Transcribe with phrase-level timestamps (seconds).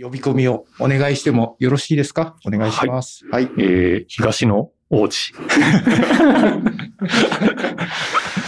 [0.00, 2.36] 呼び込みをお願いしてもよろしいですか？
[2.46, 3.24] お願いします。
[3.30, 3.50] はい。
[3.58, 5.32] えー、東の王子。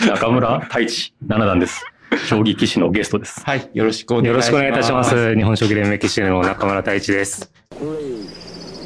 [0.08, 1.84] 中村太一七段です。
[2.28, 3.42] 将棋棋士のゲストです。
[3.44, 3.68] はい。
[3.74, 4.34] よろしくお願いします。
[4.34, 5.34] よろしくお願いいたします。
[5.34, 7.50] 日本将棋連盟棋士の中村太一です。
[7.70, 8.28] Three,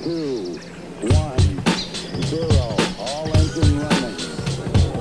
[0.03, 0.59] two,
[1.03, 1.37] one,
[2.23, 2.49] zero.
[2.99, 4.17] All engine running.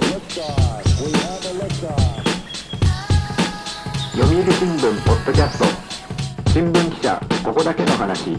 [0.01, 1.05] Liftoff.
[1.05, 2.17] We have a liftoff.
[4.17, 5.65] 読売新聞ポッドキャスト
[7.47, 8.37] ここだけの話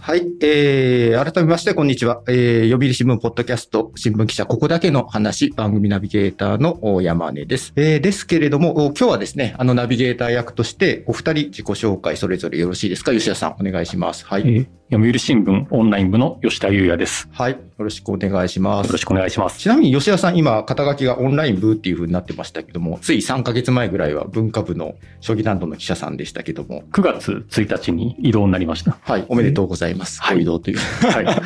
[0.00, 0.26] はい。
[0.42, 2.22] えー、改めまして、こんにちは。
[2.26, 7.72] えー、読売新聞ポッドキャスト、新聞記者、ここだけの話、番組ナビゲーターのお山根です。
[7.76, 13.12] えー、ですけれども、お今日はですね、あの、ナビゲーター役として、お二人自己紹介、それぞれよろしいですか？
[13.12, 14.26] 吉田さん、お願いします。
[14.26, 14.42] はい。
[14.42, 17.28] えー、読売新聞オンライン部の吉田優也です。
[17.30, 17.52] はい。
[17.52, 18.88] よろしくお願いします。
[18.88, 19.60] よろしくお願いします。
[19.60, 28.98] ちなみに吉田さん、今、肩書きがオンライン部っていう風になってましたけども、つい3ヶ月前ぐらいは文化部の将棋担当の記者さんでしたけども、9月1日に移動になりました。
[29.02, 29.24] はい。
[29.28, 30.20] おめでとうございます。
[30.22, 30.78] はいご移動という。
[30.78, 31.24] はい。
[31.30, 31.36] まあ、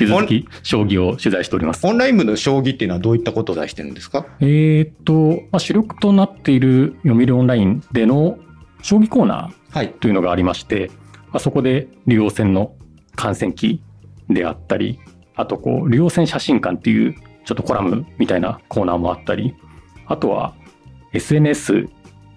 [0.00, 1.84] 引き続き、将棋を取材しております。
[1.88, 4.26] オンライン部の将棋っていうのはどういったことを出してるんですか？
[4.38, 8.38] えーっと、まあ、主力となっている読売オンラインでの
[8.80, 9.88] 将棋コーナーはい。
[10.00, 10.90] というのがありまして、
[11.32, 12.74] まあ、そこで竜王戦の
[13.16, 13.82] 観戦記
[14.28, 15.00] であったり、
[15.34, 17.14] あとこう、竜王戦写真館っていう
[17.44, 19.54] ちょっとコラムみたいなコーナーもあったり、
[20.06, 20.54] あとは
[21.12, 21.88] SNS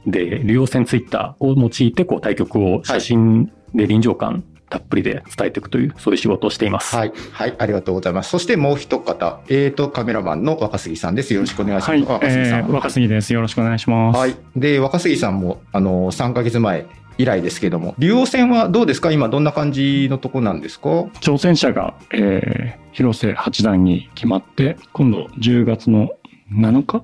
[0.08, 6.95] で竜王戦ツイッターを用いてこう対局を写真で臨場感たっぷりで伝えていくという、そういう仕事をしています。
[6.95, 7.14] はい。
[7.31, 7.55] はい。
[7.59, 8.31] ありがとうございます。
[8.31, 11.31] そしてもう一方、えーと、カメラマンの若杉さんです。
[11.36, 11.91] よろしくお願いします。
[11.91, 12.59] はい、若杉さん。
[12.61, 13.33] えー、若杉です。
[13.33, 14.17] よろしくお願いします。
[14.17, 14.36] はい。
[14.55, 19.11] で、若杉さんも、あの、3ヶ月前以来ですけども、竜王戦はどうですか？
[19.11, 20.89] 今どんな感じのとこなんですか？
[21.22, 26.09] 挑戦者が、えー、広瀬八段に決まって、今度10月の
[26.52, 27.03] 7日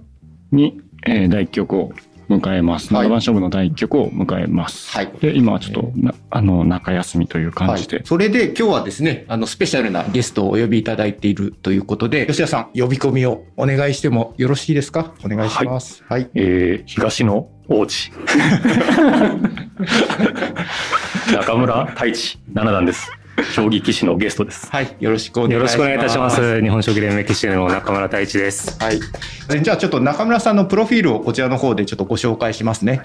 [0.51, 1.91] に、えー、第一局を
[2.29, 2.93] 迎えます。
[2.93, 4.91] はい七番勝負の第一局を迎えます。
[4.95, 7.97] はいで、今はちょっとな、あの、中休みという感じで。
[7.97, 15.13] はい、それで今日はですね、あの、スペシャルなゲストをお呼びいただいているということで、吉田さん、呼び込みをお願いしてもよろしいですか？
[15.25, 16.03] お願いします。
[16.07, 16.29] はい。
[16.35, 18.11] えー、東の王子。
[21.33, 23.11] 中村太一七段です。
[23.43, 24.69] 将棋棋士のゲストです。
[24.69, 24.95] はい。
[24.99, 25.59] よろしくお願いします。
[25.59, 26.61] よろしくお願いいたします。
[26.61, 28.77] 日本将棋連盟棋士の中村太一です。
[28.79, 28.99] はい。
[29.61, 33.01] じゃあちょっと中村さんのプロフィールをこちらの方でちょっとご紹介しますね。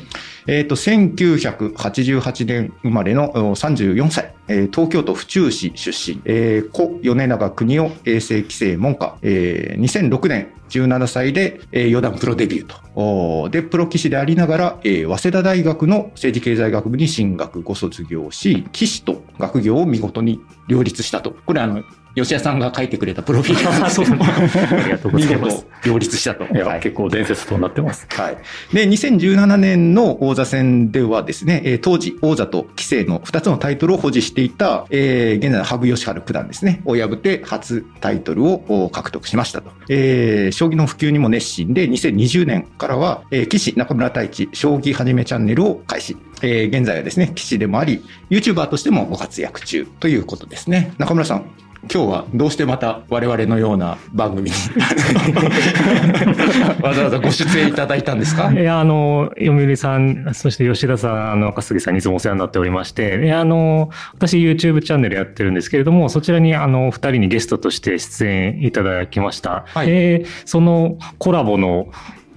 [0.47, 13.49] えっ、と、1988年生まれのお34歳、えー東京都府中市出身、えー故米長国を衛生規制門下、えー2006年17歳で、えー四段プロデビューと。
[13.51, 21.37] で、プロ棋士でありながら、えー早稲田大学の政治経済学部に進学ご卒業し、棋士と学業を見事に両立したと。
[21.47, 21.83] これあの、
[22.15, 25.67] 吉谷さんが書いてくれたプロフィール なんですけどもありがとうご見ざいます事。
[25.89, 26.45] 両立したと。
[26.45, 28.07] いや、はい結構伝説となってます。
[28.11, 28.37] はい。
[28.75, 39.71] で、2017年の王座戦ではですね、えー当時王座と棋聖の2つのタイトルを保持していた、えー現在の羽生善治九段ですね、を破って初タイトルをお獲得しましたと。
[39.89, 46.17] えー将棋の普及にも熱心で、2020年からは、えー棋士中村太一将棋はじめチャンネルを開始。
[46.43, 50.93] えー現在はですね、棋士でもあり、YouTuber としてもご活躍中ということですね。
[50.99, 51.45] 中村さん、
[51.93, 54.57] 今日はどうしてまた我々のような番組に
[56.83, 58.53] わざわざご出演いただいたんですか？
[58.53, 69.65] いや、あの、読売さん、そして吉田さん、あの、赤杉さんにいつもお世話になっておりまして、いや、あの、私 YouTube チャンネルやってるんですけれども、そちらに、あの、二人にゲストとして出演いただきました。
[69.69, 71.89] はいえーそのコラボの、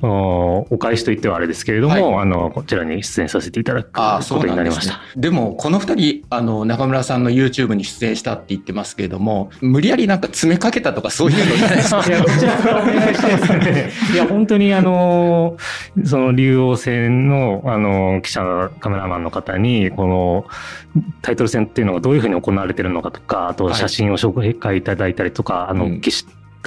[0.02, 5.00] おお返しと言ってはあれですけれども、はいあの、こちらに出演させていただくことになりますした。。
[5.16, 12.03] でも、この二人、あの、中村さんの YouTube に出演したって言ってますけれども、無理やりなんか詰めかけたとかそういうのじゃないですか？
[12.07, 13.91] いや、こちらからお願いしてですね。
[14.13, 15.57] いや、本当にあの、
[16.06, 20.46] その竜王戦の、あの、記者、カメラマンの方に、この、
[21.22, 26.02] タイトル戦っていうのがどういうふうに行われてるのかとか、あとはい写真を紹介いただいたりとか、あの、うん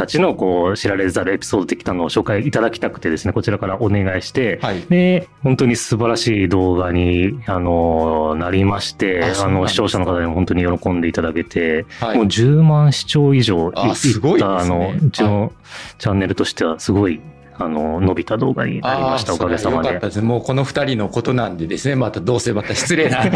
[0.01, 4.81] たちのこう知られざるエピソード的なのを紹介いただきたくてですね、こちらからお願いして、はい。
[4.89, 12.17] で、本当に素晴らしい動画に、あの、なりまして、あの、視聴者の方にも本当に喜んでいただけて、はい。
[12.17, 14.55] もう10万視聴以上いあすごいですね。
[14.55, 15.53] った、あの、うちの
[15.99, 17.21] チャンネルとしてはすごい、
[17.61, 20.07] あの、伸びた動画になりました、おかげさまでそれはよかった。
[20.07, 20.23] です。
[20.23, 23.33] もうこの二人のことなんでですね、またどうせまた失礼な、あの、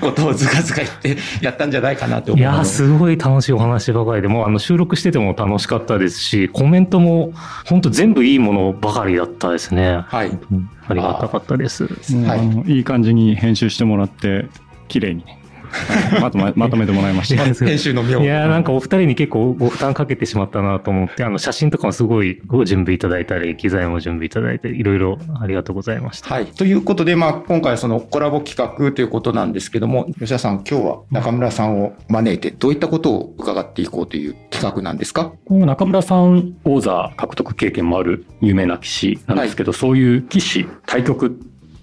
[0.00, 2.40] ことをずかずか言ってやったんじゃないかなと思。
[2.40, 7.32] いやー、すごい楽しいお話ばかりで、もうあの収録してても楽しかったですし、コメントも
[7.66, 10.04] 本当全部いいものばかりだったですね。
[10.06, 10.28] はい。
[10.28, 11.86] うんありがたかったです。
[12.26, 12.36] は
[12.66, 14.46] いいい感じに編集してもらって、
[14.88, 15.38] 綺麗にね
[16.20, 17.44] まとめまとめてもらいました。
[17.44, 18.20] 編集の妙。
[18.20, 26.32] いやーなんかお二人に結構ご負担かけてしまったなと思って、あの写真とかもすごいご準備いただいたり、機材も準備いただいて、いろいろありがとうございました。
[26.32, 26.46] はい。
[26.46, 35.32] ということで、まあ、今回そのコラボ企画ということなんですけども、吉田さん、今日は中村さんを招いて、どういったことを伺っていこうという企画なんですか？
[35.50, 41.30] 中村さん、王座獲得経験もある有名な棋士なんですけど、そういう棋士、対局っ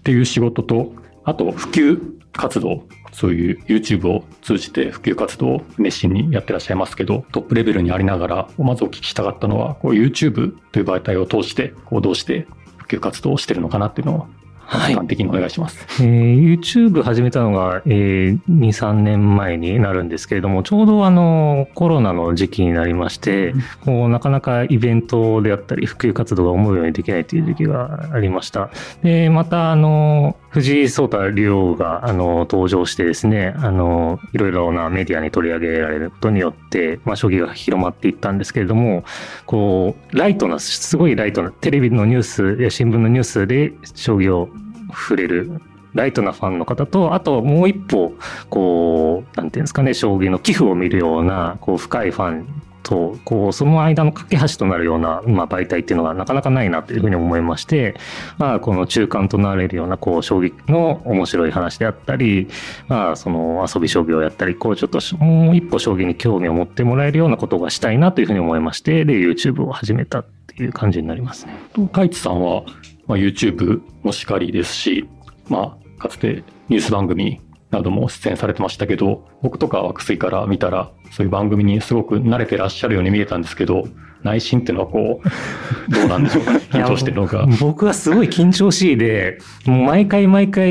[0.04, 2.00] ていう仕事と、あと普及
[2.34, 12.48] 活動、そういう YouTube を通じて普及活動を熱心にやってらっしゃいますけど、トップレベルにありながら、まずお聞きしたかったのは、こう YouTube という媒体を通して、こうどうして
[12.78, 14.28] 普及活動をしてるのかなっていうのを、
[14.72, 15.86] はい一般的にお願いします。
[16.02, 23.54] えー YouTube 始めたのが、えー2、3年前になるんですけれども、ちょうどあの、コロナの時期になりまして、
[23.84, 28.70] こう、なかなかイベントであったり、普及活動が思うようにできないという時期がありました。
[29.04, 39.04] で、また、あの、藤井聡太竜王が、あの、登場してですね、あの、いろいろなメディアに取り上げられることによって、まあ、将棋が広まっていったんですけれども、
[39.46, 44.50] こう、ライトな、すごいライトな、テレビのニュースや新聞のニュースで将棋を
[44.94, 45.62] 触れる
[45.94, 48.14] ライトなファンの方と、あともう一歩、
[48.50, 52.48] こう、なんていうんですかね、将棋の寄付を見るような、こう、深いファン
[52.84, 57.96] と、こう、その間の架け橋となるような、まあ、媒体っていうのがなかなかないなというふうに思いまして、
[58.38, 62.48] まあ、この中間となれるような、こう、将棋の面白い話であったり、
[62.88, 71.56] まあ、その遊び将棋をやったり、こう、ちょっともう一歩将棋に興味を持ってもらえるようなことがしたいなというふうに思いまして、で、YouTube を始めたっていう感じになりますね。
[71.74, 72.64] と太一さんは、
[73.08, 75.08] まあ、YouTube もしかりですし、
[75.50, 83.86] まあ、かつてニュース番組なども出演されてましたけど、僕とか惑星から見たら、そういう番組にすごく慣れてらっしゃるように見えたんですけど、
[84.24, 85.28] 内心っていうのはこう、
[85.92, 86.52] どうなんでしょうか？
[86.54, 86.60] ね。
[86.72, 87.48] 緊張してるのか？
[87.60, 90.70] 僕はすごい緊張しいで、もう毎回毎回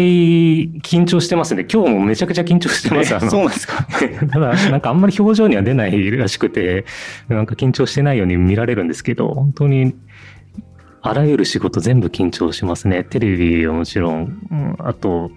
[0.83, 1.67] 緊張してますね。
[1.73, 3.29] 今日もめちゃくちゃ緊張してます。
[3.29, 3.87] そうなんですか？
[4.31, 6.85] ただ、なんかあんまり表情には出ないらしくて、
[7.29, 9.95] なんか緊張してないように見られるんですけど、本当に、
[11.03, 13.05] あらゆる仕事全部緊張しますね。
[13.05, 15.31] テレビはもちろん、うんあと、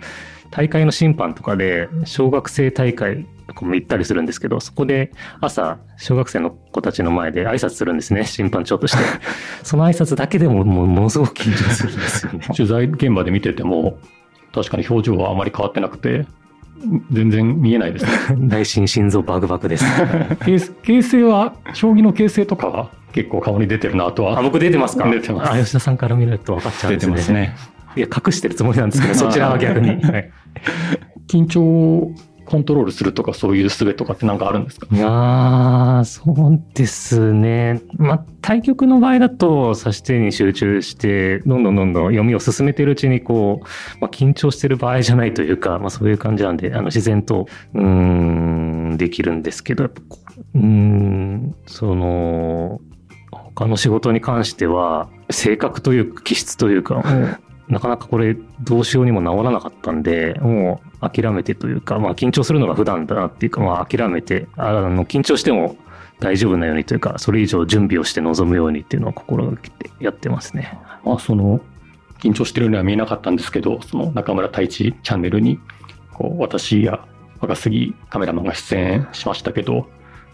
[0.56, 5.12] 大会の審判とかで、小学生大会とかも行ったりするんですけど、そこで
[5.42, 8.24] 朝、小学生の子たちの前で挨拶するんですね。
[8.30, 9.04] 審判長として。
[9.64, 12.40] その挨拶だけでももうものすごく緊張するんですよね。
[12.56, 13.98] 取材現場で見てても、
[14.54, 16.28] 確かに表情はあまり変わってなくて、
[17.12, 18.12] 全然見えないですね。
[18.38, 19.86] 内心心臓バクバクです。
[20.42, 24.38] 形形勢は、将棋の形勢とかは結構顔に出てるなとは。
[24.38, 25.10] あ、僕出てますか？
[25.10, 27.14] 出てますあ、吉田さんから見ると分かっちゃうん出ですね。
[27.16, 27.56] てますね。
[27.96, 29.90] いや、隠してるつもりなんですけど、そちらは逆に。
[30.04, 30.32] はい
[31.28, 32.12] 緊張を
[32.46, 34.88] コントロールするとかそういう術とかってなんかあるんですか？
[34.92, 37.82] いやー、そうですね。
[37.98, 43.68] まあ、対局の場合だと、指し手に集中して、どんどんどんどん読みを進めてるうちに、こう、
[44.02, 47.84] まあ、緊張してる場合じゃないというか、まあ、そういう感じなんで、あの、自然と、うー
[48.94, 50.20] ん、できるんですけど、やっぱこ
[50.54, 52.82] うん、その、
[53.32, 57.04] 他の仕事に関しては、性格というか、気質というか、
[57.70, 65.78] なかなかこれどうしようにも治らなかったんで、もう諦めてというか、まあ緊張するのが普段だなっていうか、まあ諦めて、あの、緊張しても
[66.20, 70.78] 大丈夫なようにというか、それ以上準備をして臨むようにっていうのを心がけてやってますね。
[71.06, 71.62] まあ、その、
[72.20, 75.60] 緊張してるようには見えなかったんですけど、その中村太一チャンネルに、
[76.14, 77.06] こう、私や
[77.42, 79.88] 若杉カメラマンが出演しましたけど、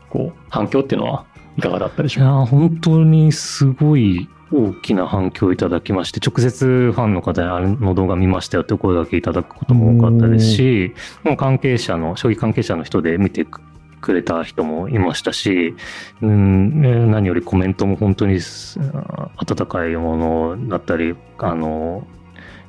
[0.10, 1.26] こう、反響っていうのは
[1.58, 2.30] いかがだったでしょうか？
[2.30, 10.94] いやー、本当にすごい大きな反響をいただきまして、直接ファンの方にあの動画見ましたよってお声掛けいただくことも多かったですし、
[11.24, 13.46] もう関係者の、将棋関係者の人で見て
[14.02, 15.76] くれた人もいましたし、
[16.22, 18.40] うん、えー何よりコメントも本当に
[19.38, 22.08] 温かいものだったり、あの、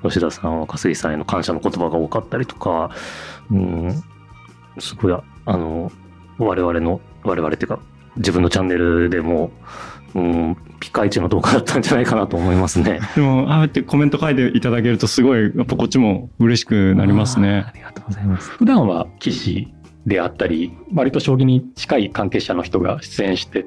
[0.03, 2.91] 吉田さん、若杉さんへの感謝の言葉が多かったりとか、
[3.51, 4.03] うん、
[4.79, 5.91] すごい、あの、
[6.39, 7.79] 我々の、我々っていうか、
[8.17, 9.51] 自分のチャンネルでも、
[10.15, 13.01] うん、ピカイチの動画だったんじゃないかなと思いますね。
[13.15, 17.73] でも、ああやってコメント書いていただけるとすごい、やっぱこっちも嬉しくなりますねあ。
[17.75, 18.51] りがとうございます。
[18.51, 19.69] 普段は棋士
[20.07, 23.67] であったり、割と将棋に近い関係者の人が出演して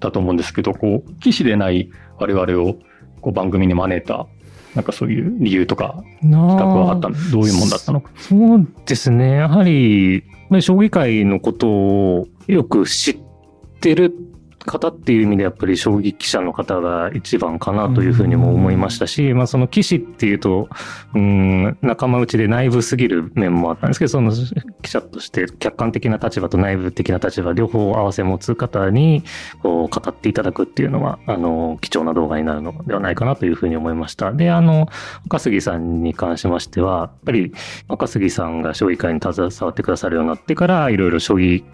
[0.00, 2.76] たと思うんですけど、こう、棋士でない我々を
[3.20, 4.26] こう番組に招いた、
[4.74, 7.14] なんかそういう理由とか企画はあったの？
[7.30, 8.00] どういうもんだったの？
[8.00, 8.10] か。
[8.16, 9.36] そうですね。
[9.36, 13.18] やはり、まあ将棋界のことをよく知っ
[13.80, 14.12] てる
[14.66, 20.68] 方っていう意味でやっぱり将棋記者の方が一番かなというふうにも思いましたし、まあその棋士っていうと、
[21.14, 24.32] うん、仲間内で内部すぎる面もあったんですけど、その
[24.82, 29.22] 記者として客観的な立場と内部的な立場両方合わせ持つ方に
[29.62, 34.32] こう語っていただくっていうのは、あの、貴重な動画になるのではないかなというふうに思いました。
[34.32, 34.88] で、あの、
[35.26, 37.52] 赤杉さんに関しましては、やっぱり
[37.88, 41.64] 赤杉さんが将棋界に携わってくださるようになってから、いろいろ将棋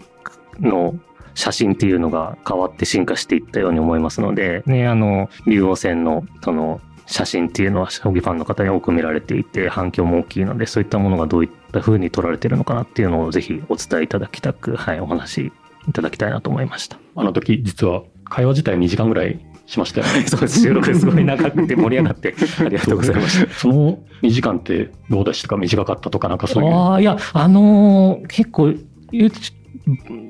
[0.59, 0.95] の
[1.33, 15.51] 写真っていうのが変わって進化していったように思いますので、ね、あの、竜王戦の、その、写真っていうのは将棋ファンの方に多く見られていて反響も大きいのでそういったものがどういった風に撮られているのかなっていうのをぜひお伝えいただきたく、はい、お話し
[15.89, 16.97] いただきたいなと思いました。
[17.15, 20.25] あの時、実は会話自体2時間ぐらいしましたよね。
[20.27, 20.61] そうです。
[20.61, 23.53] 収録すごい長くて盛り上がって ありがとうございました。
[23.53, 25.57] その2時間ってどうでしたか？
[25.57, 26.73] 短かったとかなんかそういう。
[26.73, 28.73] ああ、いや、あのー結構、
[29.11, 29.29] ゆ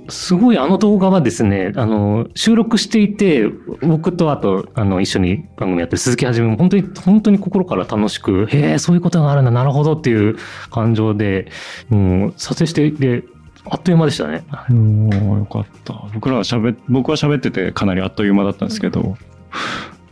[0.10, 3.48] すごいあの動画はですね、あの、収録していて、
[3.81, 10.38] 僕とあと、あの、一緒に番組やってる鈴木はじめも本当に、本当に心から楽しく、へえ、そういうことがあるんだ、なるほどっていう
[10.70, 11.48] 感情で、
[11.91, 13.24] うん、撮影していて、
[13.65, 14.43] あっという間でしたね。
[14.51, 15.93] おーよかった。
[16.13, 19.17] 僕らは喋っ、僕は喋っててかなりあっという間だったんですけど、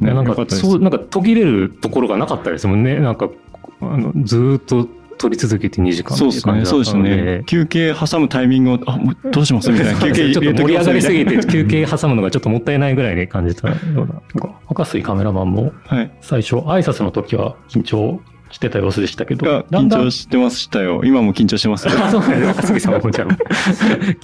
[0.02, 0.56] いやなんかよか。
[0.56, 3.00] そう、なんか途切れるところがなかったですもんね。
[3.00, 3.30] なんか、
[3.82, 4.88] あのずーっと
[5.20, 6.66] 撮り続けて2時間そうですね。
[6.66, 7.38] そうでしただったので。
[7.40, 7.44] ね。
[7.46, 10.00] 休憩挟むタイミングを、あ、もうどうしますみたいな。
[10.00, 14.06] 休憩ちょっと盛り上がりすぎて休憩は挟むのがちょっともったいないぐらいに感じたような。
[14.06, 16.12] なんか赤水カメラマンもはい。
[16.22, 18.22] 最初挨拶の時は緊張
[18.52, 21.02] してた様子でしたけど緊張してましたよ。
[21.04, 21.94] 今も緊張してますよ。
[22.04, 22.50] あ、そうなんです。
[22.50, 23.38] 赤 杉さんはもちろん緊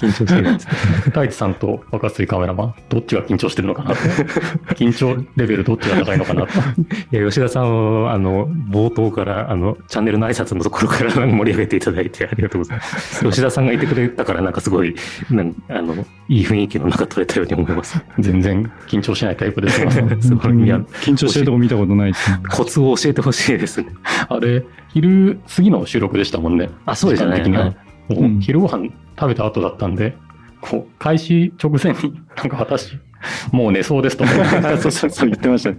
[0.08, 0.68] 張してるんです。
[1.06, 3.96] 太一さんと若水カメラマン、どっちが緊張してるのかなと。
[4.76, 6.48] 緊張レベルどっちが高いのかなと。
[7.12, 13.26] いや、吉田さんは、あの、冒頭から、あの、チャンネルの挨拶のところから盛り上げていただいてありがとうございます。
[13.26, 14.96] 吉田さんがいてくれたから、なんかすごい、
[15.30, 18.04] なんあの、いい雰囲気の中撮れたように思います。
[18.20, 22.14] 全然緊張しないタイプですが、 す緊張してるとこ見たことない。
[22.52, 23.88] コツを教えてほしいですね。
[24.28, 24.64] あれ、
[24.94, 26.70] 昼過ぎの収録でしたもんね。
[26.86, 27.38] あ、そうでしたね。
[27.38, 27.76] 時間的にははい
[28.10, 28.90] もう昼ご飯
[29.20, 30.16] 食べた後だったんで、
[30.62, 32.98] こう、開始直前に、 なんか私、
[33.52, 34.26] もう寝そうですと。
[34.78, 35.78] そうそうそう言ってましたね。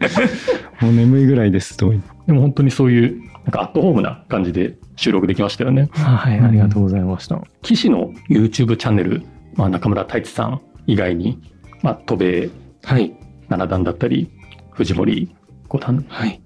[0.80, 1.92] もう眠いぐらいですと。
[2.26, 5.88] でも本当にそういう、なんかアットホームな感じで収録できましたよね。
[5.92, 7.40] はい、ありがとうございました。
[7.62, 9.22] 騎士の YouTube チャンネル、
[9.56, 11.40] まあ、中村太一さん以外に、
[11.82, 12.50] まあ、戸辺
[12.84, 13.16] はい。
[13.48, 14.30] 七段だったり、
[14.72, 15.34] 藤森
[15.68, 16.40] 五段、はい。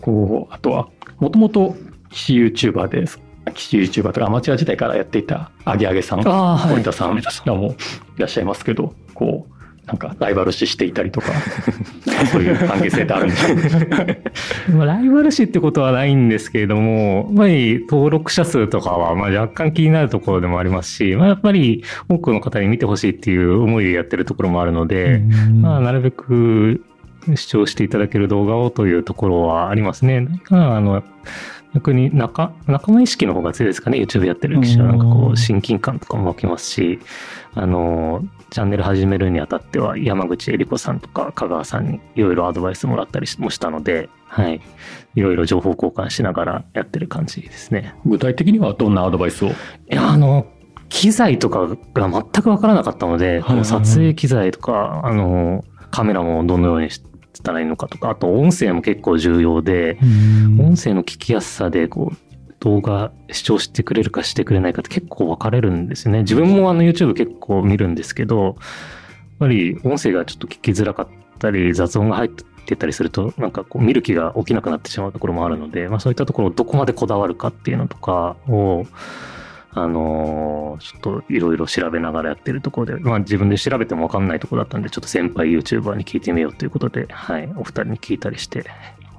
[0.00, 0.88] こう、あとは、
[1.18, 1.74] もともと
[2.10, 3.20] 騎士 YouTuber です。
[3.54, 6.22] 騎士 YouTuber とかアマチュア時代からやっていたアゲアゲさん、
[6.68, 6.82] 森。
[6.82, 7.14] 田さん
[7.46, 7.74] らも
[8.16, 9.55] いらっしゃいますけど、こう、
[9.86, 11.32] なんかライバル視していたりとか、
[12.32, 25.22] そういう関係性ってあるんでしょ ライバル視ってことはないんですけれども、やっぱり登録者数とかはまあ若干気になるところでもありますし、まあ、やっぱり多くの方に見てほしいっていう思いでやってるところもあるので、
[25.60, 26.82] まあ、なるべく
[27.36, 30.26] 視聴していただける動画をというところはありますね。
[30.50, 31.04] あの
[31.74, 34.92] 逆に仲仲間意識の方が強いですかね、YouTube やってる記者は。
[34.92, 36.98] なんかこう、親近感とかも湧きますし、
[37.56, 44.60] あの、チャンネル始めるにあたっては、山口恵理子さんとか香川さんにいろいろアドバイスもらったりもしたので、はい。
[45.14, 47.94] いろいろ情報交換しながらやってる感じですね。
[48.04, 49.48] 具体的にはどんなアドバイスを？
[49.48, 49.52] い
[49.88, 50.46] や、あの、
[50.90, 57.02] 機材とかが全くわからなかったので、はいはいはい撮影機材とか、あの、カメラもどのようにし
[57.42, 59.98] たらいいのかとか、あと音声も結構重要で、
[60.60, 62.16] 音声の聞きやすさで、こう、
[62.60, 66.20] 動画視聴してくれるかしてくれないかって結構分かれるんですね。
[66.20, 68.54] 自分もあの YouTube 結構見るんですけど、やっ
[69.38, 71.08] ぱり音声がちょっと聞きづらかっ
[71.38, 78.86] たり、雑音が入ってたりすると、なんかこう見る気が起きなくなってしまうところもあるので、まあそういったところをどこまでこだわるかっていうのとかを、
[79.72, 88.64] あのーちょっといろいろ調べながらやってるところで、まあ自分で調べても分かんないところだったんで、ちょっと先輩 YouTuber に聞いてみようということで、はい、お二人に聞いたりして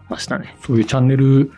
[0.10, 0.56] ましたね。
[0.64, 1.52] そういうチャンネル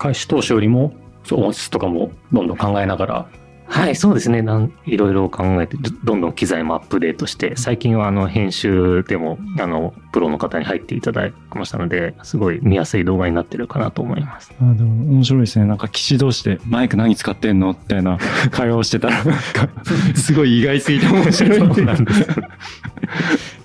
[0.00, 3.28] 開始当初よりも、そう音質とかもどんどん考えながら、
[3.66, 4.42] はい、そうですね。
[4.42, 14.52] なんいろいろ考えて、どどんどん機材もアップデートして、最近はあの編集でも、あの、プロの方に入っていただきましたので、すごい見やすい動画になってるかなと思います。
[14.60, 15.66] あでも面白いですね。
[15.66, 18.18] なんか騎士同士でマイク何使ってんのみたいな
[18.50, 19.68] 会話をしてたら、 なんか
[20.16, 22.26] すごい意外すぎて面白いそうなんです。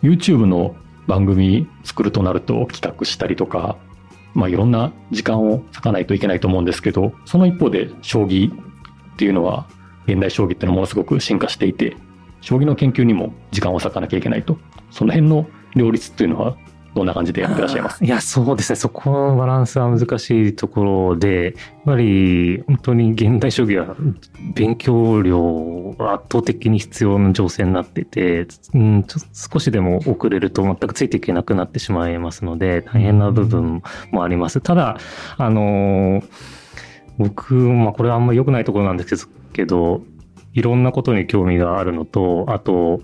[0.03, 0.75] YouTube の
[1.07, 3.77] 番組作るとなると企画したりとか、
[4.35, 9.65] まあいろんな時間を割かないといけないと思うんですけど、その一方で将棋っていうのは、
[10.07, 11.95] 現代将棋っていうのはものすごく進化していて、
[12.41, 14.57] 将棋の研究にも時間を割かなきゃいけないと。
[14.91, 16.55] その辺の両立っていうのは
[16.95, 18.03] どんな感じでやってらっしゃいます？
[18.03, 18.77] いや、そうですね。
[18.77, 23.95] そこのバランスは難しいところで、やっぱり本当に現代将棋は
[24.53, 34.61] 勉強量が圧倒的に必要な情勢になってて、うん、ちょ少しでも遅れると全くついていけなくなってしまいますので、大変な部分もあります。
[34.61, 34.97] ただ、
[35.37, 36.23] あの
[37.17, 40.01] 僕、まあこれはあんまり良くないところなんですけど、
[40.53, 43.01] いろんなことに興味があるのと、あと、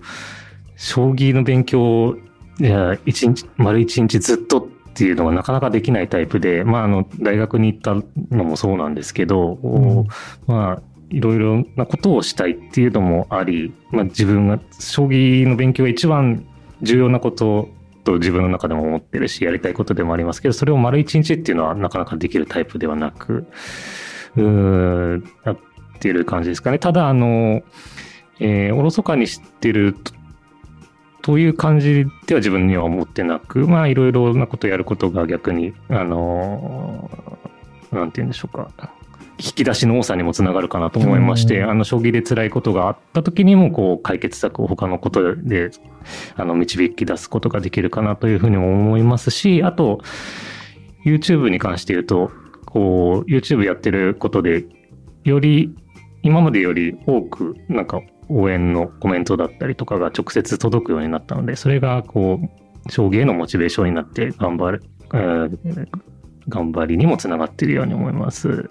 [0.78, 2.16] 将棋の勉強
[2.62, 7.96] いや、一日、丸一日ずっとっていうのがなかなかできないタイプで、まあ、あの、大学に行った
[8.36, 10.06] のもそうなんですけど、こ
[10.48, 16.46] うまあ、いろいろなことをしたいっていうのもあり、まあ、自分が、将棋の勉強が一番
[16.84, 17.70] 重要なこと
[18.04, 23.48] と自分の中でも思ってるし、やりたいことでもありますけど、それを丸一日っていうのはなかなかできるタイプではなく、
[24.36, 25.58] うーん、やっ
[26.00, 26.78] てる感じですかね。
[26.78, 27.64] ただ、あの、
[28.40, 29.96] えーおろそかにしてる
[31.22, 37.42] という感じでは自分には思ってなく、まあいろいろなことやることが逆に、あのー
[37.92, 38.72] なんて言うんでしょうか。
[39.38, 45.72] 引き出しの多さにもつながるかなと思いまして、あの、将棋で辛いことがあった時にも、こう、解決策を他のことで、
[46.36, 50.00] あの、導き出すことができるかなというふうにも思いますし、あと、
[51.06, 52.32] YouTube に関して言うと、
[52.66, 54.66] こう、YouTube やってることで、
[55.24, 55.74] より、
[56.22, 58.02] 今までより多く、なんか、
[58.32, 64.84] 応援のコメントだったりとかが直接届くようになったので、それが、こう、将棋へのモチベーションになって、頑張る、
[65.14, 65.88] えー
[66.48, 68.70] 頑張りにもつながっているように思います。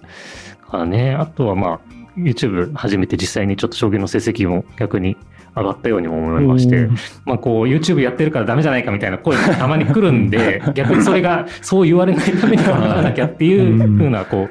[0.69, 1.13] からね。
[1.13, 1.79] あとは、まあ、
[2.17, 5.15] YouTube 始めて実際にちょっと将棋の成績も逆に
[5.55, 6.89] 上がったようにも思いまして、
[7.25, 14.49] まあこう YouTube やってるからダメじゃないかみたいな声がたまに来るんで、 逆にそれがそう言われないために頑張らなきゃっていうふうな、こう、うん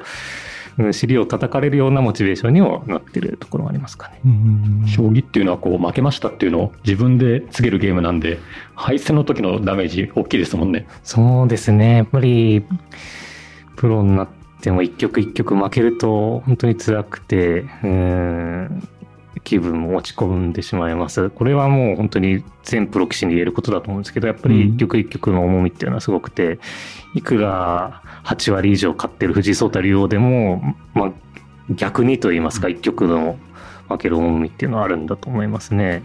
[0.91, 4.21] 尻を叩かれるようなモチベーションにもなってるところはありますかね。
[4.87, 8.39] 将棋っていうのはこう負けましたっていうのを自分で告げるゲームなんで、
[8.75, 10.87] 敗戦の時のダメージ大きいですもんね。
[11.03, 11.97] そうですね。
[11.97, 12.65] やっぱり、
[13.75, 14.27] プロになっ
[14.61, 18.87] ても一局一局負けると本当に辛くて、うん
[19.43, 21.29] 気分も落ち込んでしまいます。
[21.29, 26.59] これはもう本当に全プロ棋士に言えることだと思うんですけど、やっぱり一局一局の重みっていうのはすごくて、
[27.15, 31.11] いくら8割以上勝ってる藤井聡太竜王でも、まあ
[31.69, 33.37] 逆にと言いますか、一局の
[33.87, 36.03] 負ける重みっていうのはあるんだと思いますね。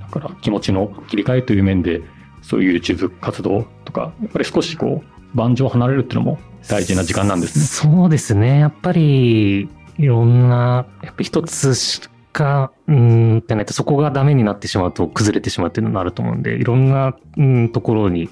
[0.00, 2.02] だから気持ちの切り替えという面で、
[2.42, 6.38] そういう YouTube 活動とか、やっぱり少しこう、盤上離れるっていうのも
[6.68, 7.64] 大事な時間なんですね。
[7.64, 8.60] そうですね。
[8.60, 18.28] やっぱり、いろんな、やっぱ一つ果、うん、ってないと、そこがダメになってしまうと崩れてしまうっていうのがあると思うんで、いろんな、うん、ところに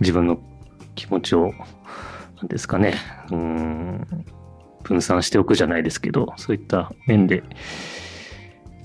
[0.00, 0.38] 自分の
[0.94, 1.52] 気持ちを、
[2.36, 2.94] なんですかね、
[3.30, 4.06] うん、
[4.82, 7.42] 分散しておくじゃないですけど、そういった面で、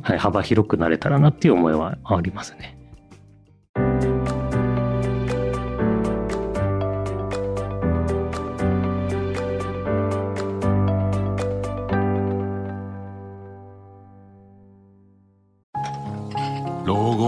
[0.02, 2.79] はい、幅広くなれたらなっていう思いはありますね。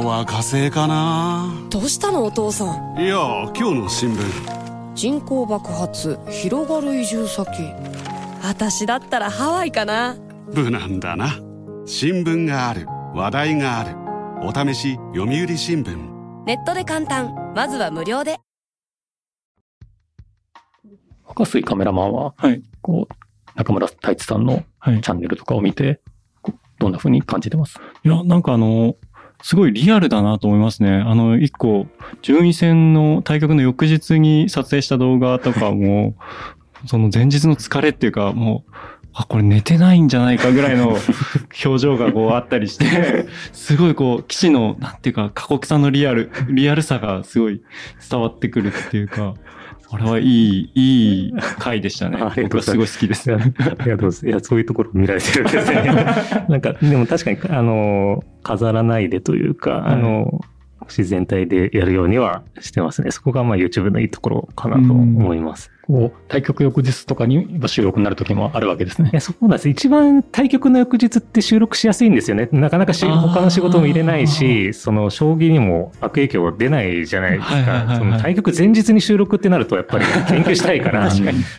[0.06, 1.54] は火星かな？
[1.70, 3.00] どうしたのお父さん？
[3.00, 3.18] いや
[3.56, 4.94] 今日の新聞。
[4.96, 7.48] 人口爆発広がる移住先。
[8.44, 10.18] 私だったらハワイかな。
[10.54, 11.40] 無難だな。
[11.86, 13.96] 新聞がある話題がある。
[14.44, 15.96] お試し読売新聞。
[16.46, 17.54] ネットで簡単。
[17.56, 18.40] まずは無料で。
[21.26, 22.62] 若水カメラマンは、はい。
[22.82, 23.14] こう、
[23.56, 25.02] 中村太一さんのはい。
[25.02, 26.02] チャンネルとかを見て、
[26.42, 27.80] こうどんな風に感じてます？
[28.04, 28.96] いや、なんかあの、
[29.44, 31.04] すごいリアルだなと思いますね。
[31.06, 31.88] あの、一個、
[32.22, 36.16] 順位戦の対局の翌日に撮影した動画とかも、
[36.88, 38.72] その前日の疲れっていうか、もう、
[39.14, 40.98] あ、これ寝てないんじゃないかぐらいの
[41.66, 47.62] 表情がこうあったりして、 すごいこう、騎士の、なんていうか、過酷さのリアル、リアルさがすごい
[48.10, 49.34] 伝わってくるっていうか、
[49.92, 50.04] これ？
[50.10, 52.18] はいい、いい回でしたね。
[52.22, 53.34] ありがすごい好きです。
[53.34, 54.28] ありがとうございます。
[54.28, 55.84] いや、そういうところを見られてるんですね。
[56.48, 60.40] なんか、でも確かに、あの、飾らないでというか、あの、
[60.88, 63.12] 自然体でやるようにはしてますね。
[63.12, 65.72] そこがまあ YouTube のいいところかなと思います。
[65.88, 69.16] こう、対局翌日とかに収録になる時もあるわけですねい。
[69.16, 69.70] や、そうなんです。
[69.70, 72.48] 一番対局の翌日って収録しやすいんですよね。
[72.52, 77.96] なかなかし他の仕事も入れないし、その将棋にも悪影響が出ないじゃないですはいはいはいはいか。
[77.98, 81.10] その対局前日に収録ってなると、やっぱり 研究したいから。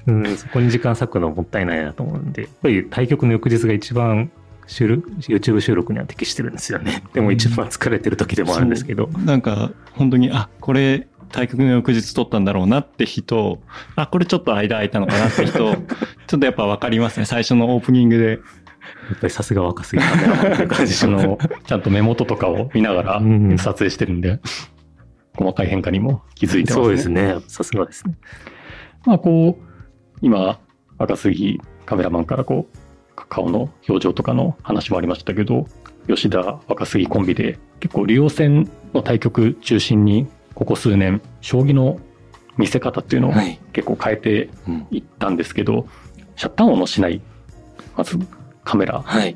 [0.06, 4.30] うん、そこに時間割くのもったいないなと思うんで、やっぱり対局の翌日が一番
[4.72, 7.04] 収録 YouTube 収録には適してるんですよね。
[7.12, 9.08] でも一番疲れてる時でもあるんですけど。
[9.24, 13.61] なんか、本当に、あ、これ、対局の翌日撮ったんだろうなって人、
[13.96, 15.52] あ、これちょっと間空いたのかなって人、
[16.26, 17.26] ちょっとやっぱわかりますね。
[17.26, 18.40] 最初のオープニングで。
[19.11, 21.08] やっぱりさすが若すぎたなっていう感じし あ。
[21.08, 24.40] の、ちゃんと目元とかを見ながらうん撮影してるんで。
[25.35, 26.85] 細かい変化にも気づいてますね。
[26.85, 27.37] そうですね。
[27.46, 28.14] さすがですね。
[29.06, 29.62] まあこう、
[30.20, 30.58] 今、
[30.98, 32.78] 赤杉カメラマンからこう、
[33.32, 35.66] 顔の表情とかの話もありましたけど、
[36.06, 41.98] 吉田若杉コンビで結構竜王戦の対局中心にここ数年将棋の
[42.58, 43.58] 見せ方っていうのをはい。
[43.72, 45.86] 結構変えてうんいったんですけど、
[46.36, 47.22] シャッター音のしない
[47.96, 48.18] まず
[48.64, 49.00] カメラ。
[49.00, 49.34] はい。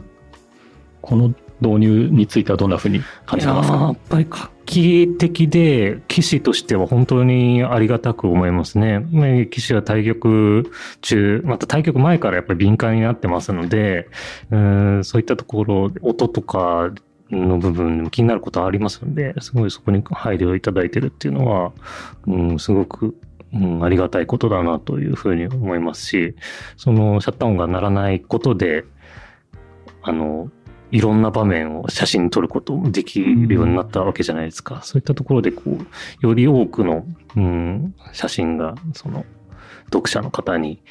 [1.00, 1.28] この
[1.62, 3.76] 導入についてはどんなふうに感じてますか？
[3.76, 9.00] いやっぱり画期的で、棋士としては本当にありがたく思いますね。
[9.10, 14.08] ね棋士は対局中、また対局前からやっぱり敏感になってますので、
[14.50, 16.92] うんそういったところ、音とか
[17.30, 21.72] の部分でも気になることはありますので、すごいそこに配慮をいただいてるっていうのは、
[22.26, 23.16] うん、すごく、
[23.52, 26.34] うん、ありがたいことだなというふうに思いますし、
[26.76, 28.84] そのシャッター音が鳴らないことで、
[30.02, 30.50] あの、
[30.90, 34.80] いろんな場面を写真に撮ることもできるようになったわけじゃないですか。
[34.82, 37.04] そういったところで、こう、より多くの、
[37.36, 39.24] うん、写真が、その、
[39.86, 40.82] 読者の方に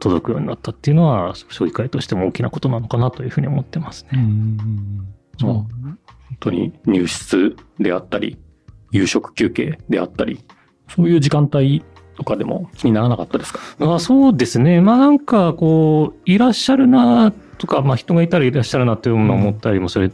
[0.00, 4.18] 届くようになったっていうのは、将棋界としても大きなことなのかなというふうに思ってますね。
[5.40, 5.66] まあ本
[6.40, 8.38] 当に入室であったり、
[8.90, 10.44] 夕食休憩であったり、
[10.88, 11.84] そういう時間帯
[12.16, 13.60] とかでも気にならなかったですか？
[13.80, 14.80] あそうですね。
[14.80, 20.10] まあなんかこう、いらっしゃるなとか、まあ人がいたらいらっしゃるなというのを思ったりもそれ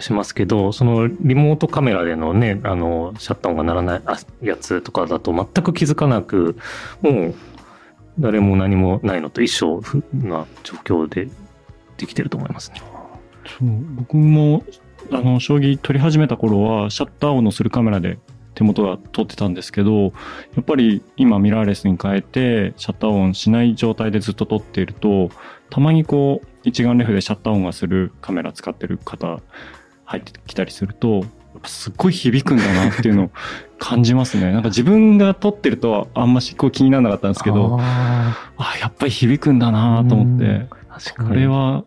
[0.00, 3.98] しますけど、そのリモートカメラでのね、あの、シャッター音が鳴らな
[4.42, 6.56] いやつとかだと全く気づかなく、
[7.00, 7.34] もう
[8.18, 9.80] 誰も何もないのと一緒
[10.12, 11.28] な状況で
[11.98, 12.82] できてると思いますね。
[13.46, 14.64] そう僕も
[15.12, 18.18] あの将棋撮り始めた頃はシャッター音のするカメラで
[18.56, 20.10] 手元が撮ってたんですけどや
[20.60, 25.30] っぱり今ミラーレスに変えてシャッター音しない状態でずっと撮っていると
[25.70, 29.40] たまにこう一眼レフでシャッター音がするカメラ使ってる方
[30.04, 31.24] 入ってきたりすると
[31.64, 33.30] すっごい響くんだなっていうのを
[33.78, 34.52] 感じますね。
[34.52, 41.84] なんか自分が撮ってるとはあんましこう気にならなかったんですけどああやっぱり響くんだなと思ってー確かこにれは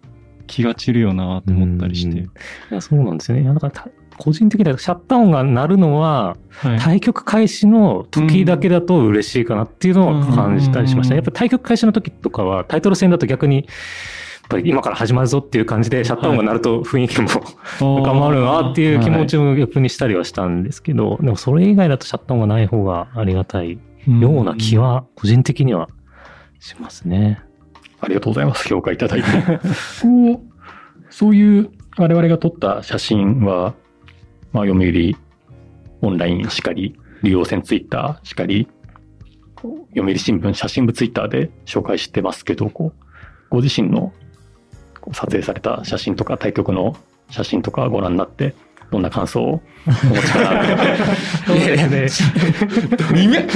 [0.48, 2.20] 気が散るよなと思ったりして。
[2.20, 2.26] うん。
[2.26, 2.30] い。
[2.72, 3.44] やそうなんですよね。
[3.44, 6.80] いやだからた個人的にはシャッター音が鳴るのは、はい。
[6.80, 11.16] 対局開始の時だけだと嬉しいかなっていうのを感じたりしました。
[11.16, 11.20] うん。
[11.20, 13.68] やっぱ対局開始の時とかはタイトル戦だと逆に、
[14.52, 25.90] ぱり今から始まるぞっていう感じでシャッター音が鳴ると雰囲気も深まるなっていう気持ちを逆にしたりはしたんですけど、でもそれ以外だとシャッター音がない方がありがたいような気は個人的には
[26.60, 27.42] しますね。
[28.02, 28.68] ありがとうございます。
[28.68, 29.28] 評価いただいて。
[30.02, 30.40] こう、
[31.10, 33.74] そういう我々が撮った写真は、
[34.52, 35.16] まあ、読売
[36.02, 38.68] オンラインしかり、竜王戦ツイッターしかり、
[39.96, 43.06] 読売新聞写真部ツイッターで紹介してますけど、こう、
[43.52, 44.14] ご自身の
[45.14, 46.96] 撮影された写真とか対局の
[47.30, 48.54] 写真とかご覧になって、
[48.92, 49.62] どんな感想を？
[49.88, 50.62] お持ちかな。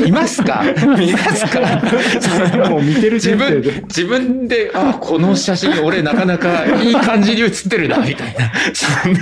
[0.06, 0.64] 見ますか？
[0.98, 2.70] 見ますか？
[2.70, 8.52] もう見てる自分、自分で、あ、この写真俺なかなかいい感じに写ってるな、みたいな。
[8.74, 9.20] そんな。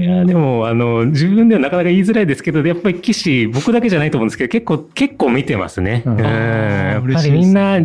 [0.00, 6.02] いや、でも、あの、自分ではなかなか言いづらいですけど、やっぱり棋士、僕だけじゃないと思うんですけど、結構、結構見てますね。
[6.04, 6.18] うん。
[6.18, 7.78] やっぱりみんな、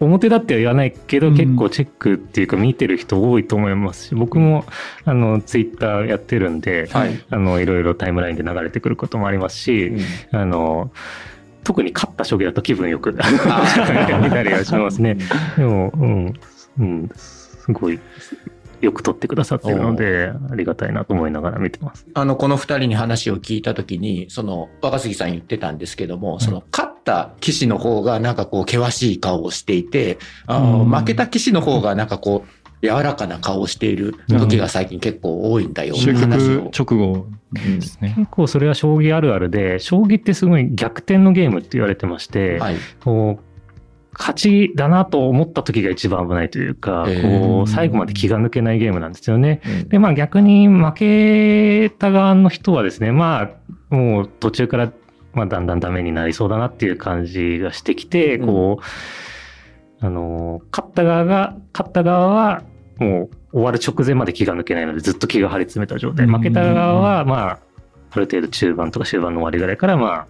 [0.00, 1.36] 表だっては言わないけど、うん。
[1.36, 4.64] 結構チェックっていうか見てる人多いと思いますし、僕も、
[5.04, 7.24] あの、ツイッターやってるんで、はい。
[7.30, 9.92] あの、いろいろタイムラインで流れてくることもありますし、
[10.32, 10.90] あの、
[11.64, 15.18] 特に勝った将棋だと気分よく見たりはしますね。
[15.56, 16.34] でも、うん、
[16.78, 17.98] うん、すごい、
[18.80, 22.06] よく撮ってくださってるので、ありがたいなと思いながら見てます。
[22.14, 36.70] あの、この二人に話を聞いたときに、その、若杉さん言ってたんですけども、その、勝った騎士の方がなんかこう、険しい顔をしていて、あのうん負けた騎士の方がなんかこう、柔らかな顔をしている時が最近結構多いんだよ、終局話を。
[36.76, 38.14] 直後ですね。
[38.16, 42.76] 結構それは将棋あるあるで、将棋ってすごい逆転のゲームって言われてまして、はい。
[43.02, 43.48] こう
[44.18, 49.60] 勝ちだなと思った時が一番危ないというか、えーこう最後まで気が抜けないゲームなんですよね。
[49.64, 53.50] うんで、まあ逆に負けた側の人はですね、ま
[53.90, 54.92] あもう途中から、
[55.38, 62.62] まあだんだんダメになりそうだなっていう感じがしてきて、こう、あの、勝った側が、勝った側は
[62.98, 66.26] もう終わる直前まで気が抜けないのでずっと気が張り詰めた状態。
[66.26, 66.34] うん。
[66.34, 67.58] 負けた側は、まあ、
[68.10, 70.26] ある程度中盤とか終盤の終わりぐらいから、まあ、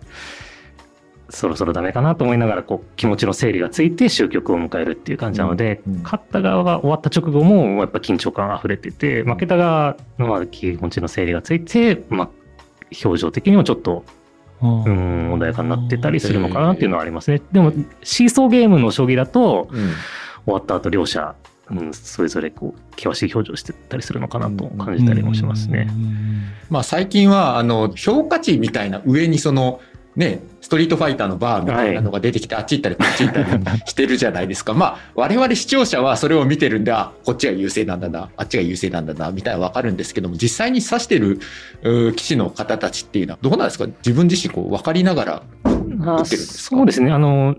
[1.31, 5.95] そろそろダメかなと思いながら、こう、気持ちの整理がついて終局を迎えるっていう感じなので、うん。
[5.95, 6.03] うん。
[6.03, 12.31] 勝った側が終わった直後も、やっぱ緊張感溢れてて、負けた側のまあ気持ちの整理がついて、まあ、
[13.05, 14.05] 表情的にもちょっと、
[14.63, 14.85] うん。
[14.85, 17.41] うん、穏やかになってたりするのかなっていうのはありますね。
[17.53, 19.93] でも、シーソーゲームの将棋だと、うん。
[20.49, 21.35] 終わった後両者、
[21.71, 25.91] うん、それぞれこう険しい表情してたりするのかなと感じたりもしますね。
[26.71, 29.81] まあ最近は、あの、評価値みたいな上にその、
[30.19, 33.43] ね、ストリートファイターのバーみたいなのが出てきて、あっち行ったりこっち行った
[33.75, 34.75] りしてるじゃないですか。
[34.75, 41.39] まあ、我々視聴者はそれを見てるんで、あ、こっちが優勢なんだな、あっちが優勢なんだな、みたいなのわかるんですけども、実際に指してる
[41.83, 43.87] 棋士の方たちっていうのは、どうなんですか？
[43.87, 46.77] 自分自身こう分かりながらあ打ってるんですか？
[46.77, 47.13] そうですね。
[47.13, 47.55] あの、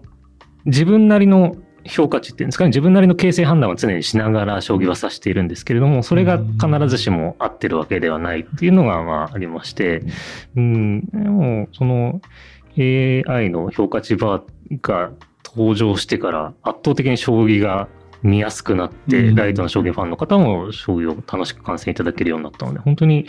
[0.65, 10.03] 自分なりの評価値っていうんですかね、自分なりの形勢判断を常にしながら将棋は指しているんですけれども、それが必ずしも合ってるわけではないっていうのがまあありまして、
[10.55, 12.21] うん、でも、その
[12.77, 15.11] AI の評価値バーが
[15.43, 17.87] 登場してから圧倒的に将棋が
[18.21, 19.35] 見やすくなって、うん。
[19.35, 23.25] ライトな将棋ファンの方も将棋を楽しく観戦いただけるようになったので、本当に、い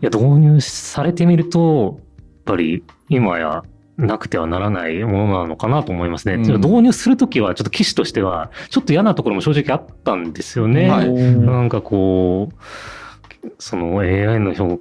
[0.00, 3.64] や、導入されてみると、やっぱり今や
[3.98, 6.34] なくてはならないものなのかなと思いますね。
[6.34, 10.88] うん導入するときは、ちょっと棋士としては、ちょっと嫌なところも正直あったんですよね。
[10.88, 14.80] はいなんかこう、その AI の評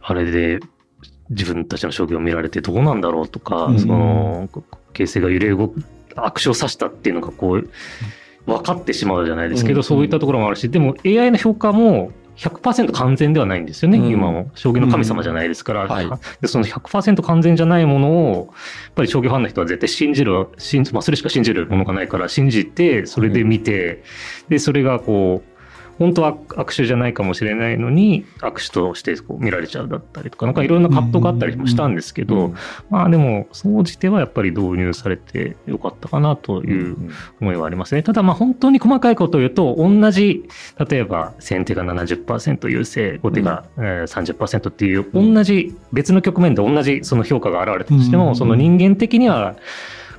[0.00, 0.58] あれで
[1.30, 4.48] 自分たちの将棋を見られてどうなんだろうとか、うんその
[4.92, 5.82] 形勢が揺れ動く、
[6.16, 7.68] 悪手を指したっていうのがこう、
[8.46, 14.06] 分かってしまうじゃないですけど、うんそういったところもあるし、でも AI の評価も100%完全ではないんですよね、うん。
[14.08, 14.50] 今も。
[14.54, 15.90] 将棋の神様じゃないですから、うん。
[15.90, 16.10] はい。
[16.40, 18.52] でその100%完全じゃないものを、
[18.84, 24.02] やっぱり将棋ファンの人は絶対信じる、信じまあ、それしか信じるものがないから、信じて、それで見て、
[24.48, 25.51] で、それがこう、
[26.02, 32.54] 本当は握手じゃないかもしれないのに、握手としてこう見られちゃうだったりとか、なんかいろんな葛藤があったりもしたんですけど、うん
[32.90, 36.96] まあでも、総じてはやっぱり導入されてよかったかなという
[37.40, 38.02] 思いはありますね。
[38.02, 40.44] ただまあ本当に細かいことを言うと、同じ、
[40.90, 48.36] 例えば先手が70%優勢、後手がえー30%っていう、同じ別の局面で同じその評価が現れたとしても、うん。
[48.36, 49.56] その人間的には、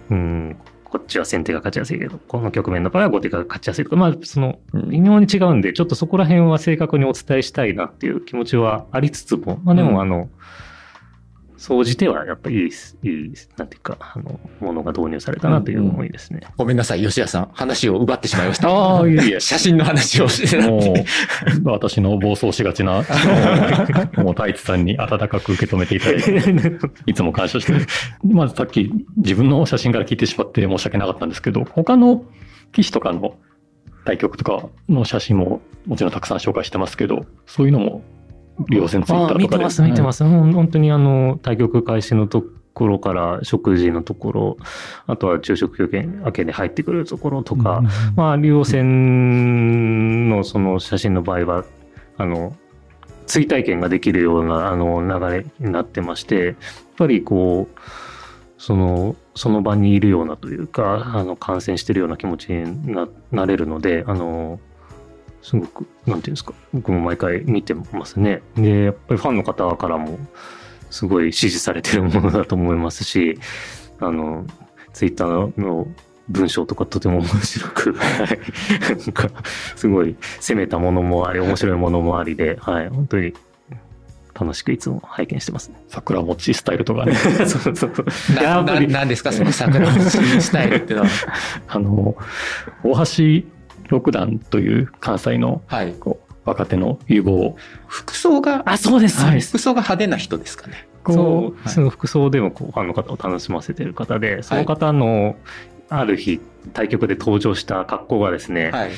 [0.10, 0.56] うん、
[0.94, 9.88] こっちは先手が勝ちやすいけど、この局面の場合は後手が勝ちやすいとか、まあその微妙に違うんで、ちょっとそこら辺は正確にお伝えしたいなっていう気持ちはありつつも、まあでうん。
[9.92, 10.30] もあの、
[11.64, 16.42] 総じてはやっぱりいいなんていうか、あの、ものが導入されたなという思いですね。
[16.58, 17.50] ごめんなさい、吉谷さん。
[17.54, 18.68] 話を奪ってしまいました。
[18.68, 19.40] ああ、いえいえ。
[19.40, 22.96] 写真の話をしてたもう、私の暴走しがちな、
[24.22, 27.86] もう太一さんに温かく受け止めていただいて、いつも感謝してる。
[28.26, 32.26] まずさっき自分の写真から聞いてしまって申し訳なかったんですけど、他の
[32.74, 33.38] 棋士とかの
[34.04, 38.02] 対局とかの写真ももちろんたくさん紹介してますけど、そういうのも
[38.70, 39.46] 利用線ツイッターとかで。
[39.46, 40.24] あ見てます、見てます。
[40.24, 44.58] 本当にあの、対局開始のところから食事のところ、
[45.08, 47.84] あとは昼食休憩明けで入ってくるところとか、
[48.16, 51.66] まあ、竜王戦のその写真の場合は、
[52.18, 52.56] あの、
[53.26, 56.56] 追体験ができるようなあの流れになってまして、やっ
[56.98, 57.80] ぱりこう、
[58.58, 64.60] その、その場にいるようなというか、あの、感染してるような気持ちにななれるので、あの、
[65.44, 68.42] すごく、なんていうんですか、僕も毎回見てますね。
[68.56, 70.18] で、やっぱりファンの方からも、
[70.90, 73.38] すごい支持されてるものだと思いますし、
[74.00, 74.46] あの、
[74.94, 75.88] ツイッターの
[76.30, 78.40] 文章とかとても面白く、はい。
[78.90, 79.30] なんか、
[79.76, 82.90] すごい攻めたものもあり、面白いものもありで、はい。
[82.90, 83.34] 本当に
[84.34, 85.82] 楽しくいつも拝見してますね。
[85.88, 87.16] 桜餅スタイルとかね。
[87.46, 87.94] そうそうそう。
[88.36, 90.10] なやっぱりななんですか、その桜餅
[90.42, 91.12] スタイルっていうのは。
[91.68, 92.16] あの、
[92.84, 93.48] 大橋
[93.90, 95.94] 六段という関西のはい。
[95.94, 97.56] こう若手の有望
[97.88, 99.50] 服装が、あ、そうです、そうです。
[99.50, 100.88] 服装が派手な人ですかね。
[101.08, 105.36] そう、はいその服装でもこうファンの方を楽しませてる方で、その方の
[105.90, 106.40] ある日、
[106.74, 108.92] 対局で登場した格好がですね、はい。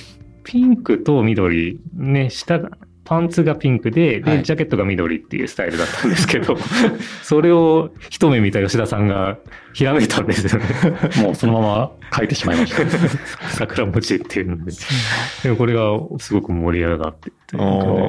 [0.43, 2.69] ピンクと緑、ね、下が、
[3.05, 6.57] パンツがピンクで、で、はいジャケットが緑っていうスタイルだったんですけど、
[7.21, 9.37] それを一目見た吉田さんが
[9.73, 10.65] ひらめいたんですよね。
[11.21, 12.81] もうそのまま書いてしまいました。
[13.49, 14.71] 桜餅っていうので。
[15.43, 17.31] でもこれがすごく盛り上がって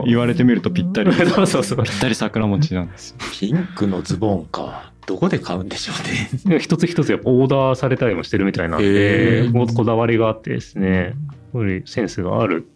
[0.06, 1.10] 言われてみるとぴったり。
[1.14, 1.84] ぴっそうそうそう。
[1.84, 3.16] たり桜餅なんですよ。
[3.32, 4.92] ピンクのズボンか。
[5.06, 5.92] どこで買うんでしょ
[6.44, 6.56] うね。
[6.56, 11.14] で一つ一つやっぱオーダーされたりもしてるみたいなんへで、ーここだわりがあってですね、
[11.52, 12.66] これセンスがある。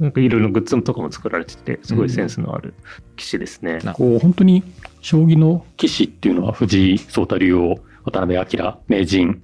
[0.00, 2.74] なんかいろいろグッズとかも作られてて、すごいセンスのある
[3.16, 3.78] 棋士ですね。
[3.78, 4.62] なこう、本当に、
[5.02, 9.42] 将棋の棋士っていうのは、藤井聡太竜王、渡辺明名人、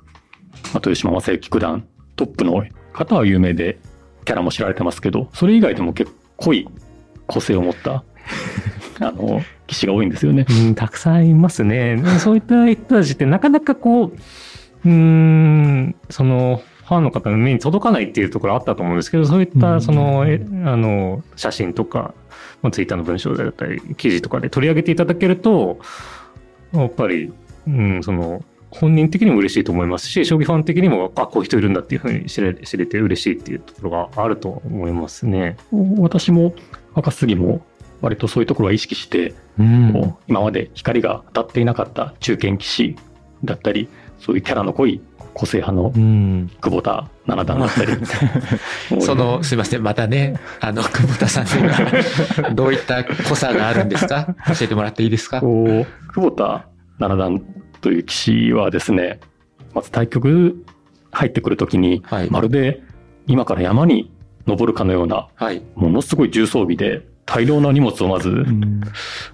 [0.74, 2.64] あ島将之九段、トップの
[2.94, 3.78] 方は有名で、
[4.24, 6.68] キャラも知られてますけど、それ以外でも結構濃い
[7.26, 8.04] 個性を持った、
[9.00, 10.46] あの、棋士が多いんですよね。
[10.48, 11.96] うん、たくさんいますね。
[11.96, 14.12] でそういった人たちってなかなかこう、
[14.84, 22.14] うーん、その、ファンの方の目に届かないっていうところあったと思うんですけど、そういった、その、えあの、写真とか、
[22.62, 25.80] まあツイッターの文章だったり、記事とかで取り上げていただけると、
[26.72, 27.32] やっぱり、
[27.66, 35.56] うん、その、本人的にも嬉しいと思いますし、将棋ファン的にも、あ、こういう人いるんだっていうふうに知れ知れて嬉しいっていうところがあると思いますね。
[35.98, 36.54] 私も
[36.94, 37.62] 赤杉も
[38.00, 42.96] 割とそういうところは意識して、うん今まで光が当たっていなかった中堅棋士
[43.44, 43.88] だったり、
[44.20, 45.00] そういうキャラの濃い
[45.38, 46.50] 個性派のうん。
[46.62, 47.92] 久保田七段だったり。
[48.90, 54.34] もうその、すいません、またね、あの、久保田さんには、 どういった濃さがあるんですか？
[54.48, 55.40] 教えてもらっていいですか？
[55.40, 56.66] 久保田
[56.98, 57.40] 七段
[57.82, 58.10] という棋
[58.48, 59.20] 士はですね、
[59.74, 60.56] まず対局
[61.12, 62.30] 入ってくるときに、はい。
[62.30, 62.80] まるで
[63.26, 64.10] 今から山に
[64.46, 65.60] 登るかのような、はい。
[65.74, 68.80] ものすごい重装備で、大量の荷物をまず、うん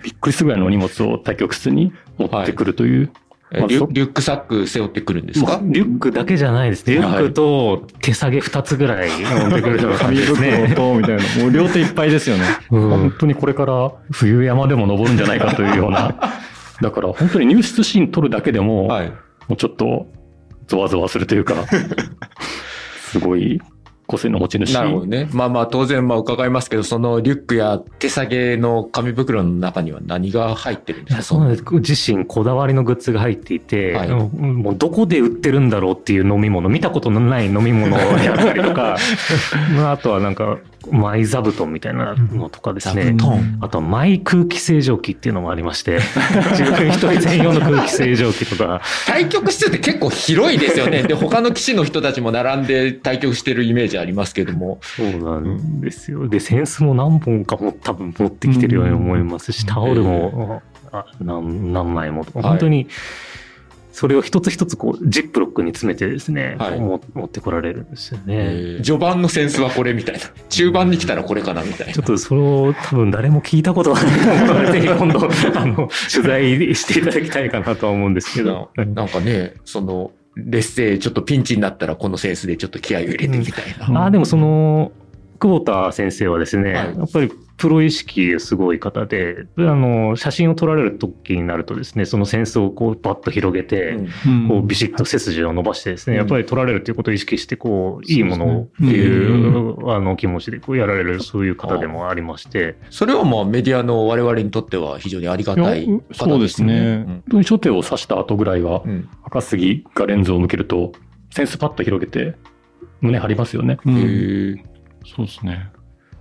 [0.02, 3.18] びっくりするぐらいの荷物を対局室に持ってくるという、え
[3.52, 5.60] リュリュックサック背負ってくるんですか？
[5.62, 6.94] リュックだけじゃないですね。
[6.94, 10.74] リュックと手提げ2つぐらい持ってくるような感紙袋ね。
[10.74, 11.22] と、みたいな。
[11.42, 12.44] もう両手いっぱいですよね。
[12.70, 16.14] 本当にこれから冬山でも登るんじゃないかというような、
[16.80, 19.08] だから本当に入室シーン撮るだけでも、はい。
[19.08, 19.14] も
[19.50, 20.06] うちょっと
[20.66, 21.54] ゾワゾワするというか、
[23.10, 23.60] すごい
[24.12, 24.74] 個性の持ち主。
[24.74, 25.28] なるほどね。
[25.32, 31.22] まあまあ当然まあ伺いますけど、そのリュックや手提げの紙袋の中には何が入ってるんですか？
[31.22, 31.64] そうなんです。
[31.64, 34.14] 自身こだわりのグッズが入っていて、はいう
[34.46, 38.96] んもうどこで売ってるんだろうっていう飲み物、見たことのない飲み物やったりとか、
[39.74, 40.58] まああとはなんか、
[40.90, 43.14] マイ座布団みたいなのとかですね。
[43.18, 46.00] 座布団あとはマイ空気清浄機っていうのもありまして、
[46.56, 51.02] 自分一人専用の空気清浄機とか、対局室って結構広いですよね。
[51.02, 54.78] で、他の棋士の人たちも並んで対局してるイメージありますけども。
[54.82, 56.28] そうなんですよ。
[56.28, 62.88] で、センスも何本かも多分持ってきてるように思いますし、タオルも、あ何何枚も本当に、
[63.92, 68.24] それを一つ一つこう、ジップロックに詰めてですね、はいも持ってこられるんですよね。
[68.28, 70.20] えー序盤のセンスはこれみたいな。
[70.48, 71.92] 中盤に来たらこれかなみたいな。
[71.92, 78.70] ちょっとそれを多分誰も聞いたことがないので、ぜ ひ今度、あの、取材していただきたいかなとは思うんですけど。
[78.76, 84.02] ななんかね、その、劣勢、ちょっとピンチになったらこのセンスでちょっと気合を入れてみたいな。
[84.02, 84.92] ああ、でもその、
[85.42, 86.96] 久保田先生はですね、はい。
[86.96, 94.48] やっぱりプロ意識すごい方で、あの、写真を撮られる時になるとですね、そのセンスをこうバッと広げて、うん。
[94.48, 96.20] こうビシッと背筋を伸ばしてですね、うん。
[96.20, 107.02] やっぱり撮られるということを意識して、こう、いいものをってそうねいう、あの、気持ちでこうやられる、そういう方でもありまして、それはまあメディアの我々にとっては非常にありがたいそうですね。
[107.04, 109.08] 本当に初手を指した後ぐらいはう、ん。
[109.24, 110.92] 赤杉がレンズを向けると、
[111.30, 112.36] センスパッと広げて、
[113.00, 113.78] 胸張りますよね。
[113.84, 114.71] うん
[115.04, 115.70] そうですね。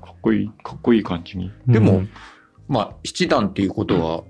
[0.02, 1.52] かっこいい、かっこいい感じに。
[1.68, 2.10] でもうん
[2.68, 4.24] まあ、七段っていうことは、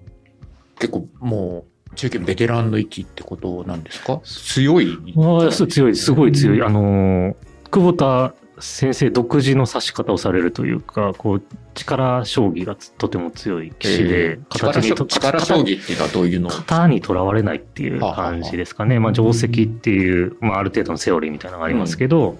[0.80, 4.20] 結構もう、中堅ベテランの域ってことなんですか？
[4.24, 4.98] 強い？
[5.16, 6.64] ああ、そう強い、すごい強い。
[6.64, 7.36] あのー、
[7.70, 11.44] 久保田先生独自の指し方をされるというか、こう、
[11.76, 16.50] 力将棋がとても強い棋士で、えー力将と力将棋っていうのはどういうの？
[16.50, 19.00] 型にとらわれないっていう感じですかね。
[19.00, 22.38] まあ、定石っていう、まあ、ある程度のセオリーみたいなのがありますけど、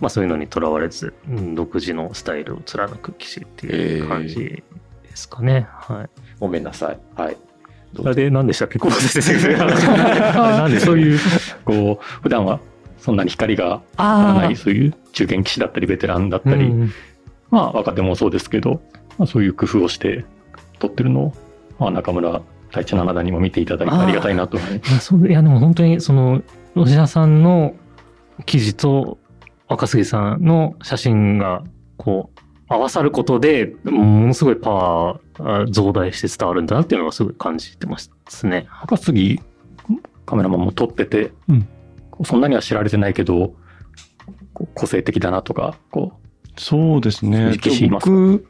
[0.00, 4.62] まあ、そういうのにとらわれず、うん独自のスタイルを貫く棋士っていう感じで
[5.14, 5.66] すかね。
[5.70, 6.08] はい。
[6.38, 6.98] ごめんなさい。
[7.16, 7.36] はい。
[8.04, 8.78] あれで何でしたっけ？
[8.78, 9.54] 久保田先生。
[9.56, 9.72] あれ
[10.58, 11.18] 何でそういう、
[11.64, 12.60] こう、普段は
[12.98, 16.92] そんなに光が当たらない、そういう中堅棋士だったり、ベテランだったり、うん
[17.50, 18.82] まあ若手もそうですけど、
[19.16, 20.26] まあ、そういう工夫をして
[20.78, 21.34] 撮ってるのを、
[21.78, 24.58] まあ、中村太一七段にも見ていただいてありがたいなと。
[24.58, 26.42] いやそういやでも本当にその
[26.74, 27.74] 吉田さんの
[28.44, 29.18] 記事と
[29.68, 31.62] 若杉さんの写真が
[31.96, 38.10] こう合わさることでものすごいパワーが増大して伝わるんだなっていうのがすごい感じてます
[38.46, 38.66] ね。
[38.82, 39.40] 赤杉
[40.26, 41.68] カメラマンも撮ってて、うん
[42.24, 43.54] そんなには知られてないけど、
[44.74, 46.12] 個性的だなとか、こ
[46.56, 47.52] そうですね。
[47.90, 48.46] 僕、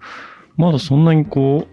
[0.57, 1.66] まだそんなにこ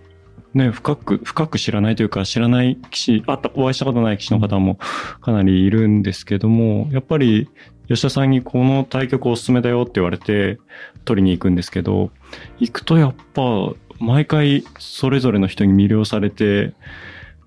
[0.54, 4.78] う、ね、深く、深く知らないというか、知らない棋士、あった、お会いしたことない棋士の方も
[5.22, 7.50] かなりいるんですけども、やっぱり、
[7.88, 10.60] 吉田さんにこの対局おすすめだよって言われて、
[11.06, 12.12] 取りに行くんですけど、
[12.60, 16.74] 行くとやっぱ、毎回それぞれの人に魅了されて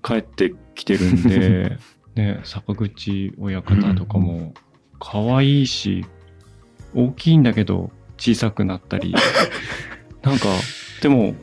[0.01, 1.77] 帰ってきてるんで、
[2.15, 4.53] ね、坂口親方とかも
[4.99, 6.05] 可愛いし、
[6.95, 9.13] 大きいんだけど小さくなったり、
[10.23, 10.47] なんか、
[11.01, 11.35] でも、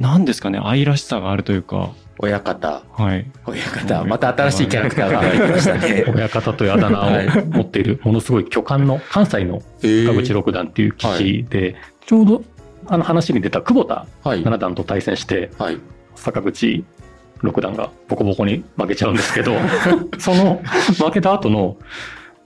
[0.00, 2.82] ななんですかね、愛らしさがあるというか、親方。
[2.92, 3.26] はい。
[3.46, 4.04] 親方。
[4.04, 6.04] また新しいキャラクターが入ってましたう、ね。
[6.14, 12.42] 親方というあだ名を持っている、ものすごい巨漢の関西のえ深口六段っていう棋士で、ちょうど
[12.86, 14.44] あの話に出た久保田はい。
[14.44, 15.78] 七段と対戦して、はい。
[16.14, 16.84] 坂口
[17.42, 19.56] 六段がボコボコに負けちゃうんですけど、
[20.18, 20.60] その
[20.96, 21.76] 負けた後の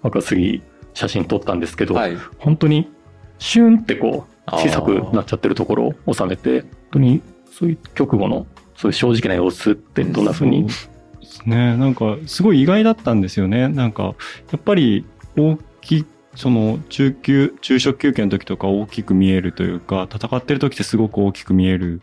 [0.02, 0.62] 赤杉
[0.94, 2.16] 写真撮ったんですけど、はい。
[2.38, 2.90] 本当に
[3.38, 8.46] シュンってこう小さくなっちゃってるところを収めて、本当にそういう局後の
[8.78, 10.66] そういう正直な様子ってどんな風に？
[10.66, 11.76] ですね。
[11.76, 13.68] なんか、すごい意外だったんですよね。
[13.68, 14.14] なんか、や
[14.56, 15.04] っぱり
[15.36, 22.00] 大きい、その中級、昼食休憩の時とか大きく見えるというか、戦ってる時ってすごく大きく見える。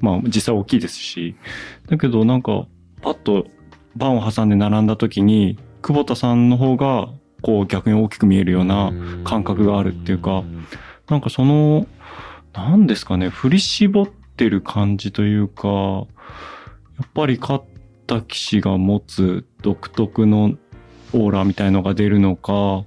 [0.00, 1.34] まあ、実際大きいですし。
[1.88, 2.66] だけど、なんか、
[3.00, 3.46] パッと
[3.96, 7.08] バンを挟んで並んだ時に、久保田さんの方が、
[7.40, 8.92] こう逆に大きく見えるような
[9.24, 10.44] 感覚があるっていうか、
[11.08, 11.88] なんかその、
[12.52, 16.06] なんですかね、振り絞ってる感じというか、
[16.98, 17.64] やっぱり勝っ
[18.06, 20.54] た騎士が持つ独特の
[21.14, 22.84] オーラみたいのが出るのか、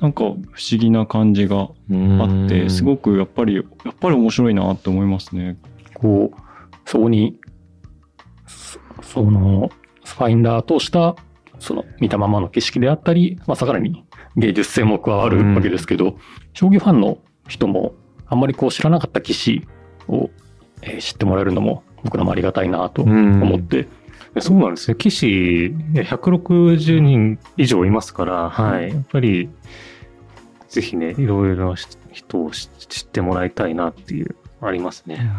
[0.00, 0.36] なんか不思
[0.78, 5.56] 議な感じがあって、すごくやっぱり、やっぱり面白いなって思いますね。
[5.94, 6.40] こう、
[6.84, 7.40] そこに、
[8.46, 9.70] そその、
[10.04, 11.16] ファインダーとした、
[11.58, 14.04] その、見たままの景色であったり、まあ、さらに
[14.36, 16.18] 芸術性も加わるわけですけど、
[16.52, 17.18] 将棋ファンの
[17.48, 17.94] 人も、
[18.26, 19.66] あんまりこう知らなかった棋士
[20.08, 20.30] を、
[20.82, 23.86] えー知ってもらえるのも、僕らもありがたいなと思って、
[24.40, 24.96] そうなんですね。
[24.98, 28.90] 棋士160人以上いますから、はい。
[28.90, 29.48] やっぱり、
[30.68, 31.76] ぜひね、いろいろな
[32.12, 35.30] 人を知知ってもらいたいなっていう、ありますね。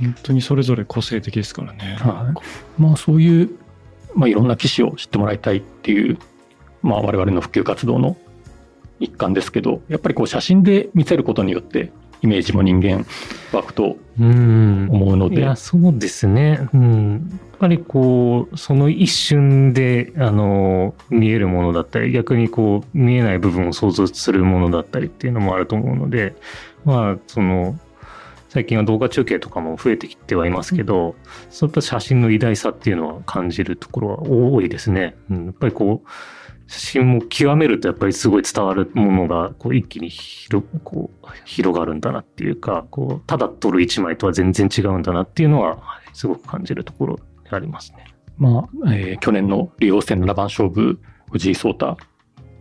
[0.00, 1.96] 本当にそれぞれ個性的ですからね。
[2.00, 2.32] は
[2.78, 2.80] い。
[2.82, 3.50] まあそういう、
[4.14, 6.18] まあいろんな棋士を知ってもらいたいっていう、
[6.82, 8.16] まあ我々の普及活動の
[8.98, 11.92] 一環ですけど、やっぱりこう写真で見せることによって、
[12.22, 13.06] イメージも人間
[13.52, 14.88] 湧くとうん。
[14.90, 16.68] 思うので、いや、そうですね。
[16.74, 17.12] うん。
[17.30, 26.34] やっぱりこう、その一瞬で、あの、見えるものだったり、逆にこう、見えない部分を想像するものだったりっていうのもあると思うので、
[26.84, 27.78] まあ、その、
[28.50, 31.14] 最近は動画中継とかも増えてきてはいますけど、
[31.50, 35.14] そういった写真の偉大さっていうのは感じるところは多いですね。
[35.30, 36.08] うん、やっぱりこう、
[36.70, 48.04] 写真も極めるとやっぱりすごい伝わるものがこう一気に広こう広がるんだなっていうか、こう、ただ撮る一枚とは全然違うんだなっていうのは、はいすごく感じるところでありますね。
[48.36, 51.00] まあ、えー去年の竜王戦七番勝負、
[51.32, 51.96] 藤井聡太、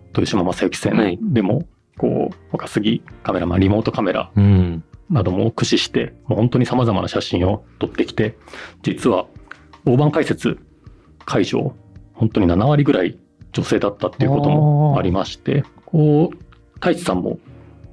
[0.09, 4.83] 豊島将之戦でも、こう、若杉カメラマン、リモートカメラうん。
[5.09, 8.37] なども駆使して、もう本当に様々な写真を撮ってきて、
[8.81, 9.27] 実は
[9.85, 10.59] 大盤解説
[11.25, 11.75] 会場、
[12.13, 13.17] 本当に7割ぐらい
[13.51, 16.37] 女性だったっていうこともありまして、こう、
[16.75, 17.39] 太一さんも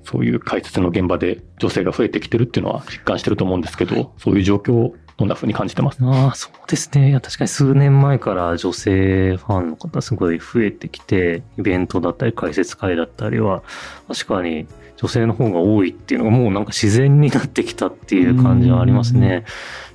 [0.05, 5.99] そういう解説の現場で女性が増えてきてるっていうのは実感してると思うんですけど、そういう状況をどんな風に感じてます？
[6.03, 7.09] ああ、そうですね。
[7.09, 13.63] いや、確かに数年前から女性ファンの方すごい増えてきて、イベントだったり解説会だったりは、
[14.09, 14.67] 確かに
[14.99, 19.45] 女性の方が多いっていうのがもうなんか自然になってきたっていう感じはありますね。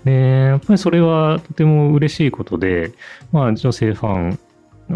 [0.04, 2.92] で、やっぱりそれはとても嬉しいことで、
[3.32, 4.40] まあ女性ファン、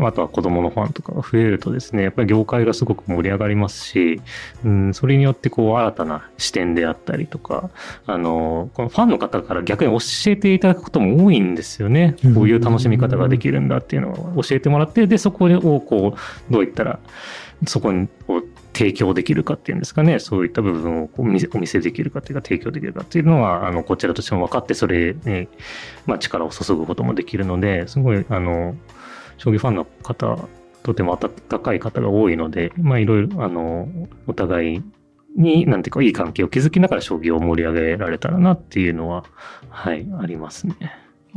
[0.04, 4.22] あとは子供のファンとかが増えるとですね、やっぱり業界がすごく盛り上がりますし、
[4.64, 7.70] うん、それによってこう新たな視点であったりとか、
[8.06, 12.16] あの、このファンの方から逆に教えていただくことも多いんですよね。
[12.34, 17.00] こういう楽しみ方ができるんだっていうのを教えてもらって、で、そこをこう、どういったら、
[17.68, 18.44] そこにこう
[18.74, 25.48] 提供できるかっていうんですかね、そういった部分をこうお見せお見せできるかっていうか、提供できるかっていうのは、あの、こちらとしても分かって、それに、
[26.06, 28.76] まあ、力を注ぐこともできるので、すごい、あの、
[29.38, 30.38] 将棋ファンの方、
[30.84, 33.88] とても温かい方が多いので、まあ、いろいろ、あの、
[34.28, 34.84] お互い
[35.36, 39.26] に、なんていうか、いい関係を築きながら将棋を盛り上げられたらなっていうのは、
[39.70, 40.76] はい、ありますね。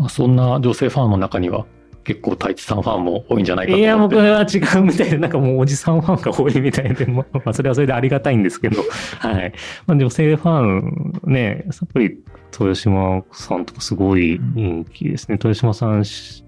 [0.08, 1.66] そんな女性ファンの中には、
[2.04, 3.96] 結構太一さんファンも多いんじゃないかといや。
[3.96, 8.82] 僕は違うみたいで、なんかもうおじさんファンが多いみたいで、まあ、まあそれはそれでありがたいんですけど、
[9.18, 9.52] はい。
[9.86, 12.18] まあ、女性ファン、ね、やっぱり、
[12.52, 15.34] 豊島さんとかすごい人気ですね。
[15.34, 16.04] 豊島さん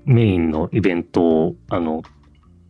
[0.07, 2.03] メインのイベントを、あの、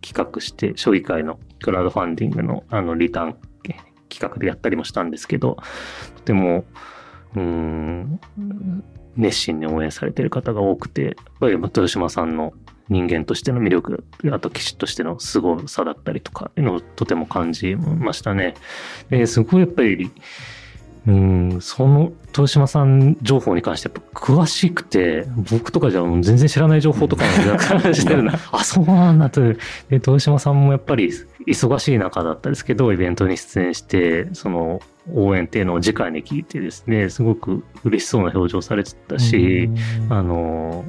[0.02, 3.36] 企画して、将棋会のクラウドファンディングの、あの、リターン
[4.10, 5.56] 企画でやったりもしたんですけど、
[6.16, 6.64] とても、
[7.34, 8.20] うーん、
[9.20, 12.52] 熱心に応援されている方が多くて、やっぱり豊島さんの
[12.88, 18.54] 人間としての魅力、あと騎士としての凄さだったりとか、いうのをとても感じましたね。
[19.10, 20.10] ですごいやっぱり、
[21.06, 28.38] うん、その豊島さん情報に関してやっぱ詳しくて、僕とかじゃ全然知らない情報とかも感じてるな。
[28.52, 29.40] あ、そうなんだと。
[29.40, 29.56] で、
[29.90, 31.10] 豊島さんもやっぱり
[31.46, 34.80] 忙しい中だったですけど、イベントに出演して、その
[35.14, 39.70] 応援っていうのを直に聞いてですね、すごく嬉しそうな表情されてたし、
[40.08, 40.84] あの、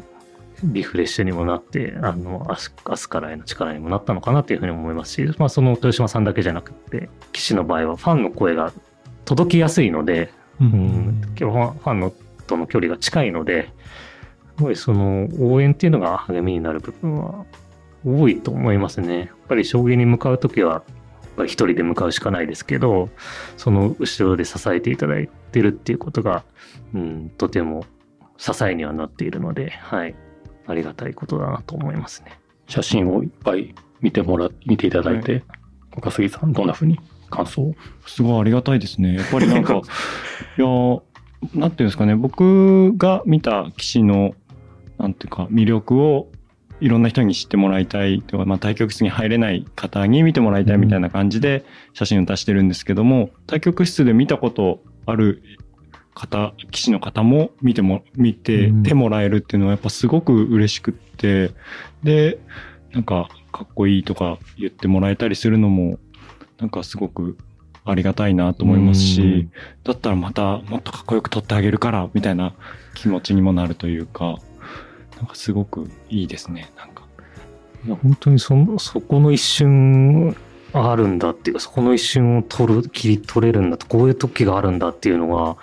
[0.64, 8.72] リフレッシュにもなって、あの、明日明日からへの力にもなったのかなというふうに思いますし、まあ、その豊島さんだけじゃなくて、棋士の場合はファンの声が
[9.26, 12.13] 届きやすいので、うん、ファンファンの
[12.47, 13.69] との距離が近いので、
[14.57, 17.45] すごいその応援っていうのが励みになる部分は
[18.05, 19.19] 多いと思いますね。
[19.19, 20.84] やっぱり将棋に向かうときは、やっ
[21.38, 23.09] ぱり一人で向かうしかないですけど、
[23.57, 26.43] その後ろで支えていただいてるっていうことが、
[26.93, 27.86] うん、とても
[28.38, 30.15] 支えにはなっているので、はい。
[30.67, 32.39] ありがたいことだなと思いますね。
[32.67, 35.43] 写真をいっぱい見てもら、見ていただいて、
[35.95, 36.99] 岡杉さん、どんな風に
[37.32, 37.61] 感想？
[37.61, 37.75] を
[38.05, 39.15] すごいありがたいですね。
[39.15, 39.82] やっぱりなんか、
[40.57, 40.67] いや、
[41.55, 44.36] なんていうんですかね、僕が見た棋士の、
[44.99, 46.27] なんていうか、魅力を
[46.82, 51.63] いろんな人に知ってもらいたいとか、まあ、対局室に入れない方に見てもらいたいみたいな感じで
[51.93, 55.43] 写真を出してるんですけども、対局室で見たことある
[56.15, 61.51] 方、棋士の方も見ても、見ててもらえるっていうのはやっぱすごく嬉しくって、
[62.03, 62.39] で、
[62.93, 65.99] なんか、かっこいいとか言ってもらえたりするのも、
[66.62, 67.38] なんかすごく
[67.84, 69.49] ありがたいなと思いますし、
[69.84, 72.53] だったらまたもっとかっこよく撮ってあげるから、みたいな
[72.93, 74.38] 気持ちにもなるというか、
[75.18, 77.03] なんかすごくいいですね、なんか。
[77.86, 80.36] いや本当にその、そこの一瞬
[80.74, 85.57] あるんだっていうか、そこの一瞬を取る、切り取れるんだと、こういう時があるんだっていうのが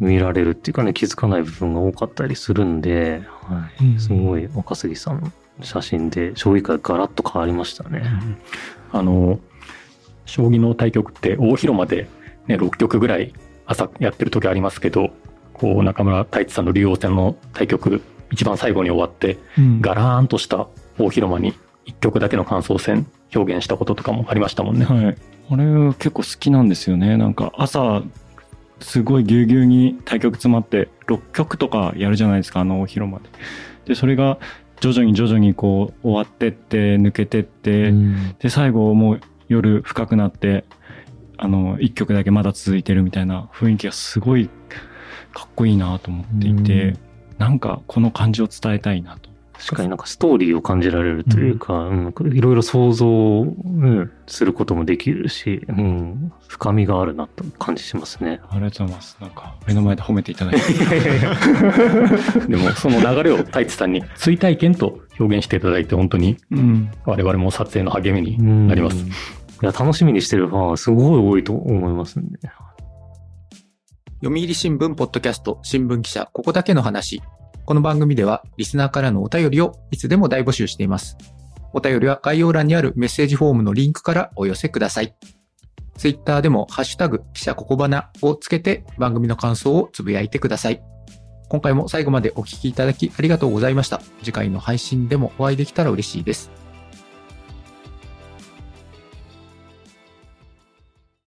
[0.00, 5.30] 見られるっていうかね、気づかない部分が多かったりするんで、はい、すごい若杉さんの
[5.62, 8.02] 写真で将棋界ガラッと変わりましたね。
[8.92, 9.38] あの、
[10.28, 12.06] 将棋の対局って大広間で、
[12.46, 13.32] ね、6局ぐらい
[13.66, 15.10] 朝やってる時ありますけど、
[15.54, 20.68] こう中村太一さんの竜王戦の対局、一番最後に終わって、うんガラーンとした
[20.98, 21.54] 大広間に
[21.86, 24.84] 1局だけの感想戦表現したこととかもありましたもんね。
[24.84, 25.16] はい。
[25.50, 25.64] あれ
[25.94, 27.16] 結構好きなんですよね。
[27.16, 28.02] なんか朝、
[28.80, 33.24] すごいぎゅうぎゅうに対局詰まって、6局とかやるじゃないですか、あの大広間で。
[33.86, 34.38] で、それが
[34.80, 37.92] 徐々に徐々にこう終わってって、抜けてって、
[38.38, 40.64] で、最後もう夜深くなって、
[41.36, 44.48] あの、1曲だけまだ続いてるみたいな雰囲気がすごい
[45.32, 46.96] かっこいいなと思っていて、
[47.38, 49.28] なんかこの感じを伝えたいなと。
[49.58, 58.40] 確かになんかストーリーを感じられるというか、うんいろいろ想像、うんすることもできるし、うん、深みがあるなと感じしますね。
[58.50, 59.16] ありがとうございます。
[59.20, 60.60] なんか目の前で褒めていただいて。
[62.46, 66.90] でもその流れを太一さんに追体験と表現していただいて本当にうん。
[67.04, 69.37] 我々も撮影の励みになります。
[69.60, 72.38] いや、楽しみにしてるファンはすごい多いと思いますんで。
[74.22, 77.20] 読売新聞ポッドキャスト新聞記者ここだけの話。
[77.64, 81.16] この番組ではリスナーからのお便りをいつでも大募集しています。
[81.72, 85.14] お便りは概要欄にあるメッセージフォームのリンクからお寄せください。
[85.96, 90.80] ツイッターでもハッシュタグ記者ここばなをつけて番組の感想をつぶやいてください。
[91.48, 94.00] 今回も最後までお聞きいただきありがとうございました。
[94.22, 96.50] 次回の配信でもお会いできたら嬉しいです。